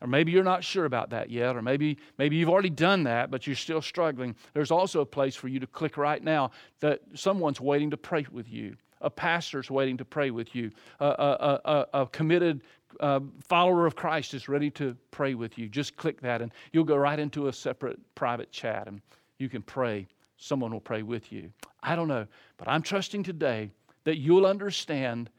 Or 0.02 0.08
maybe 0.08 0.32
you're 0.32 0.42
not 0.42 0.64
sure 0.64 0.84
about 0.84 1.10
that 1.10 1.30
yet, 1.30 1.54
or 1.54 1.62
maybe, 1.62 1.96
maybe 2.18 2.34
you've 2.34 2.48
already 2.48 2.70
done 2.70 3.04
that, 3.04 3.30
but 3.30 3.46
you're 3.46 3.54
still 3.54 3.80
struggling. 3.80 4.34
There's 4.52 4.72
also 4.72 5.00
a 5.00 5.06
place 5.06 5.36
for 5.36 5.46
you 5.46 5.60
to 5.60 5.66
click 5.68 5.96
right 5.96 6.22
now 6.22 6.50
that 6.80 7.00
someone's 7.14 7.60
waiting 7.60 7.88
to 7.90 7.96
pray 7.96 8.26
with 8.32 8.50
you. 8.50 8.76
A 9.00 9.08
pastor's 9.08 9.70
waiting 9.70 9.96
to 9.98 10.04
pray 10.04 10.32
with 10.32 10.56
you. 10.56 10.72
A, 10.98 11.06
a, 11.06 11.60
a, 11.64 12.02
a 12.02 12.06
committed 12.06 12.62
uh, 12.98 13.20
follower 13.48 13.86
of 13.86 13.94
Christ 13.94 14.34
is 14.34 14.48
ready 14.48 14.70
to 14.72 14.96
pray 15.12 15.34
with 15.34 15.56
you. 15.56 15.68
Just 15.68 15.96
click 15.96 16.20
that, 16.22 16.42
and 16.42 16.52
you'll 16.72 16.82
go 16.82 16.96
right 16.96 17.18
into 17.18 17.46
a 17.46 17.52
separate 17.52 18.00
private 18.16 18.50
chat, 18.50 18.88
and 18.88 19.00
you 19.38 19.48
can 19.48 19.62
pray. 19.62 20.08
Someone 20.36 20.72
will 20.72 20.80
pray 20.80 21.02
with 21.02 21.30
you. 21.30 21.52
I 21.80 21.94
don't 21.94 22.08
know, 22.08 22.26
but 22.56 22.66
I'm 22.66 22.82
trusting 22.82 23.22
today 23.22 23.70
that 24.02 24.18
you'll 24.18 24.46
understand 24.46 25.30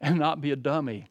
and 0.00 0.18
not 0.18 0.40
be 0.40 0.52
a 0.52 0.56
dummy 0.56 1.08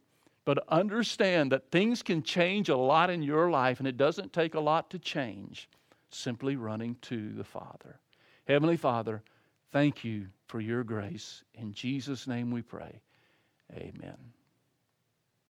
but 0.48 0.64
understand 0.70 1.52
that 1.52 1.72
things 1.72 2.02
can 2.02 2.24
change 2.24 2.70
a 2.70 2.78
lot 2.78 3.10
in 3.10 3.22
your 3.22 3.52
life, 3.52 3.80
and 3.80 3.88
it 3.88 3.98
doesn't 3.98 4.32
take 4.32 4.54
a 4.54 4.60
lot 4.62 4.90
to 4.90 4.98
change. 4.98 5.68
Simply 6.10 6.56
running 6.56 6.96
to 7.02 7.34
the 7.34 7.44
Father. 7.44 8.00
Heavenly 8.48 8.78
Father, 8.78 9.22
thank 9.74 10.06
you 10.06 10.28
for 10.48 10.62
your 10.62 10.86
grace. 10.86 11.44
In 11.56 11.74
Jesus' 11.74 12.28
name 12.28 12.50
we 12.50 12.62
pray. 12.62 13.02
Amen. 13.74 14.37